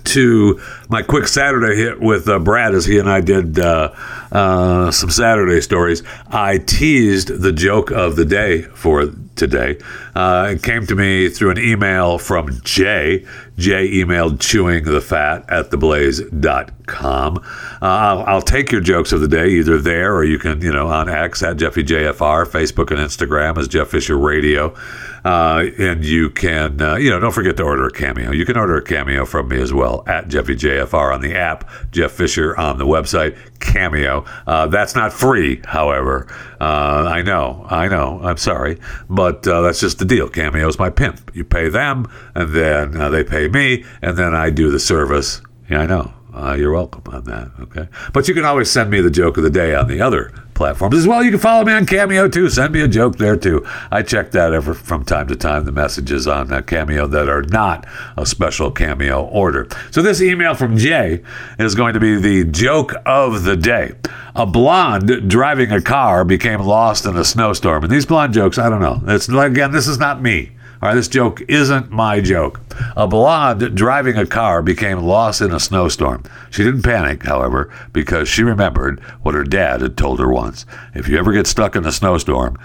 to 0.04 0.60
my 0.90 1.02
quick 1.02 1.28
Saturday 1.28 1.76
hit 1.76 2.00
with 2.00 2.28
uh, 2.28 2.40
Brad 2.40 2.74
as 2.74 2.86
he 2.86 2.98
and 2.98 3.10
I 3.10 3.22
did 3.22 3.60
uh, 3.60 3.94
uh, 4.32 4.92
some 4.92 5.10
Saturday 5.10 5.62
stories. 5.62 6.04
I 6.28 6.58
teased 6.58 7.28
the 7.28 7.52
joke 7.52 7.92
of 7.92 8.16
the 8.16 8.26
day 8.26 8.64
for 8.64 9.06
today. 9.36 9.78
Uh, 10.16 10.54
it 10.56 10.64
came 10.64 10.86
to 10.88 10.96
me 10.96 11.30
through 11.30 11.52
an 11.52 11.60
email 11.60 12.18
from 12.18 12.60
Jay. 12.64 13.26
Jay 13.58 13.90
emailed 13.92 14.40
chewing 14.40 14.84
the 14.84 15.02
fat 15.02 15.46
at 15.50 15.70
theblaze.com. 15.70 17.38
Uh, 17.38 17.42
I'll, 17.82 18.24
I'll 18.24 18.42
take 18.42 18.72
your 18.72 18.82
jokes 18.82 19.12
of 19.12 19.22
the 19.22 19.28
day 19.28 19.50
either 19.50 19.78
there 19.78 20.16
or 20.16 20.24
you 20.24 20.40
can, 20.40 20.62
you 20.62 20.72
know, 20.72 20.88
on 20.88 21.10
X 21.10 21.44
at 21.44 21.58
JeffyJFR, 21.58 22.46
Facebook 22.48 22.90
and 22.92 23.00
Instagram 23.00 23.58
as 23.58 23.68
Jeff 23.68 23.90
Fisher 23.90 24.18
Radio. 24.18 24.76
Uh, 25.24 25.68
and 25.80 26.04
you 26.04 26.30
can, 26.30 26.82
uh, 26.82 26.96
you 26.96 27.10
know, 27.10 27.20
don't 27.20 27.32
forget 27.32 27.56
to 27.56 27.64
order 27.64 27.86
a 27.86 27.92
cameo. 27.92 28.32
You 28.32 28.46
can 28.46 28.58
order 28.58 28.76
a 28.76 28.84
cameo 28.84 29.26
from 29.26 29.48
me 29.48 29.62
as 29.62 29.72
well 29.74 30.04
at 30.06 30.28
JeffyJFR 30.28 31.14
on 31.14 31.22
the 31.22 31.34
app, 31.36 31.70
Jeff 31.92 32.12
Fisher 32.12 32.58
on 32.58 32.78
the 32.78 32.86
website, 32.86 33.38
Cameo. 33.60 34.26
Uh, 34.46 34.68
that's 34.68 34.96
not 34.96 35.14
free, 35.14 35.62
however. 35.66 36.28
Uh, 36.60 37.08
I 37.08 37.22
know, 37.22 37.66
I 37.70 37.88
know. 37.88 38.20
I'm 38.22 38.38
sorry, 38.38 38.80
but 39.24 39.48
uh, 39.48 39.62
that's 39.62 39.80
just 39.80 40.00
the 40.00 40.06
deal. 40.06 40.28
Cameo's 40.28 40.78
my 40.78 40.90
pimp. 40.90 41.32
You 41.34 41.46
pay 41.46 41.70
them, 41.70 42.12
and 42.36 42.54
then 42.54 43.00
uh, 43.00 43.08
they 43.10 43.24
pay 43.24 43.48
me, 43.48 43.86
and 44.02 44.18
then 44.18 44.36
I 44.36 44.50
do 44.50 44.70
the 44.70 44.82
service. 44.82 45.42
Yeah, 45.70 45.84
I 45.84 45.86
know. 45.86 46.14
Uh, 46.34 46.56
you're 46.58 46.74
welcome 46.74 47.04
on 47.14 47.24
that. 47.26 47.52
Okay. 47.60 47.88
But 48.12 48.28
you 48.28 48.34
can 48.34 48.44
always 48.44 48.70
send 48.72 48.90
me 48.90 49.02
the 49.02 49.12
joke 49.12 49.38
of 49.38 49.44
the 49.44 49.52
day 49.52 49.76
on 49.76 49.88
the 49.88 50.02
other 50.02 50.34
platforms 50.56 50.96
as 50.96 51.08
well. 51.08 51.24
You 51.24 51.30
can 51.30 51.40
follow 51.40 51.64
me 51.64 51.74
on 51.74 51.86
Cameo 51.86 52.28
too. 52.28 52.50
Send 52.50 52.74
me 52.74 52.82
a 52.82 52.88
joke 52.88 53.18
there 53.18 53.36
too. 53.36 53.66
I 53.92 54.02
check 54.02 54.32
that 54.32 54.52
ever 54.52 54.74
from 54.74 55.06
time 55.06 55.28
to 55.28 55.36
time, 55.36 55.66
the 55.66 55.72
messages 55.72 56.28
on 56.28 56.52
uh, 56.52 56.62
Cameo 56.62 57.06
that 57.08 57.30
are 57.30 57.44
not 57.44 57.86
a 58.18 58.26
special 58.26 58.72
Cameo 58.72 59.24
order. 59.26 59.68
So 59.92 60.02
this 60.02 60.22
email 60.22 60.56
from 60.56 60.76
Jay 60.78 61.22
is 61.60 61.76
going 61.76 61.94
to 61.94 62.00
be 62.00 62.16
the 62.16 62.50
joke 62.50 62.94
of 63.06 63.44
the 63.44 63.56
day. 63.56 63.94
A 64.36 64.48
blonde 64.48 65.30
driving 65.30 65.72
a 65.72 65.82
car 65.82 66.26
became 66.26 66.62
lost 66.62 67.06
in 67.06 67.16
a 67.16 67.24
snowstorm. 67.24 67.84
And 67.84 67.92
these 67.92 68.08
blonde 68.08 68.34
jokes, 68.34 68.58
I 68.58 68.70
don't 68.70 68.82
know. 68.82 69.02
It's 69.06 69.30
again, 69.30 69.72
this 69.72 69.88
is 69.88 70.00
not 70.00 70.22
me. 70.22 70.52
All 70.84 70.90
right, 70.90 70.96
this 70.96 71.08
joke 71.08 71.42
isn't 71.48 71.92
my 71.92 72.20
joke. 72.20 72.60
A 72.98 73.08
blonde 73.08 73.74
driving 73.74 74.18
a 74.18 74.26
car 74.26 74.62
became 74.62 75.00
lost 75.00 75.40
in 75.40 75.54
a 75.54 75.60
snowstorm. 75.62 76.24
She 76.52 76.62
didn't 76.66 76.82
panic, 76.82 77.24
however, 77.24 77.74
because 77.94 78.28
she 78.28 78.44
remembered 78.44 79.00
what 79.22 79.34
her 79.34 79.46
dad 79.46 79.80
had 79.80 79.96
told 79.96 80.20
her 80.20 80.30
once. 80.30 80.66
If 80.94 81.08
you 81.08 81.18
ever 81.18 81.32
get 81.32 81.48
stuck 81.48 81.78
in 81.78 81.86
a 81.86 81.92
snowstorm, 81.94 82.58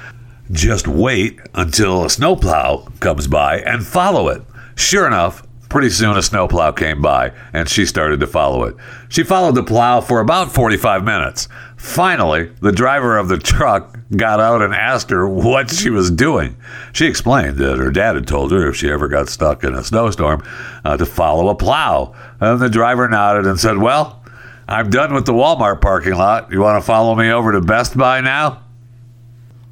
just 0.51 0.89
wait 0.89 1.39
until 1.55 2.05
a 2.05 2.11
snowplow 2.11 2.89
comes 2.99 3.29
by 3.29 3.61
and 3.61 3.87
follow 3.87 4.27
it. 4.27 4.43
Sure 4.75 5.07
enough, 5.07 5.47
pretty 5.69 5.91
soon 5.91 6.17
a 6.17 6.23
snowplow 6.23 6.73
came 6.73 7.01
by 7.01 7.31
and 7.53 7.69
she 7.69 7.87
started 7.87 8.19
to 8.19 8.27
follow 8.27 8.65
it. 8.65 8.75
She 9.09 9.23
followed 9.23 9.55
the 9.55 9.63
plow 9.63 10.01
for 10.01 10.19
about 10.19 10.51
45 10.51 11.05
minutes. 11.05 11.47
Finally, 11.79 12.51
the 12.61 12.73
driver 12.73 13.17
of 13.17 13.29
the 13.29 13.39
truck 13.39 13.97
got 14.17 14.41
out 14.41 14.61
and 14.63 14.75
asked 14.75 15.11
her 15.11 15.29
what 15.29 15.71
she 15.71 15.91
was 15.91 16.11
doing. 16.11 16.57
She 16.93 17.07
explained 17.07 17.57
that 17.59 17.79
her 17.79 17.93
dad 17.93 18.17
had 18.17 18.27
told 18.27 18.51
her 18.51 18.69
if 18.69 18.75
she 18.77 18.91
ever 18.91 19.07
got 19.07 19.29
stuck 19.29 19.63
in 19.63 19.75
a 19.75 19.85
snowstorm 19.85 20.43
uh, 20.85 20.97
to 20.97 21.07
follow 21.07 21.49
a 21.49 21.55
plow. 21.55 22.15
And 22.41 22.61
the 22.61 22.69
driver 22.69 23.09
nodded 23.09 23.47
and 23.47 23.61
said, 23.61 23.79
Well, 23.79 24.25
I'm 24.67 24.91
done 24.91 25.15
with 25.15 25.25
the 25.25 25.33
Walmart 25.33 25.81
parking 25.81 26.15
lot. 26.15 26.51
You 26.51 26.61
want 26.61 26.83
to 26.83 26.87
follow 26.87 27.15
me 27.15 27.31
over 27.31 27.53
to 27.53 27.61
Best 27.61 27.97
Buy 27.97 28.23
now? 28.23 28.65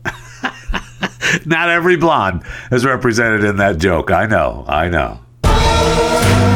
Not 1.44 1.70
every 1.70 1.96
blonde 1.96 2.44
is 2.70 2.84
represented 2.84 3.42
in 3.42 3.56
that 3.56 3.78
joke. 3.78 4.12
I 4.12 4.26
know, 4.26 4.64
I 4.68 4.88
know. 4.88 6.55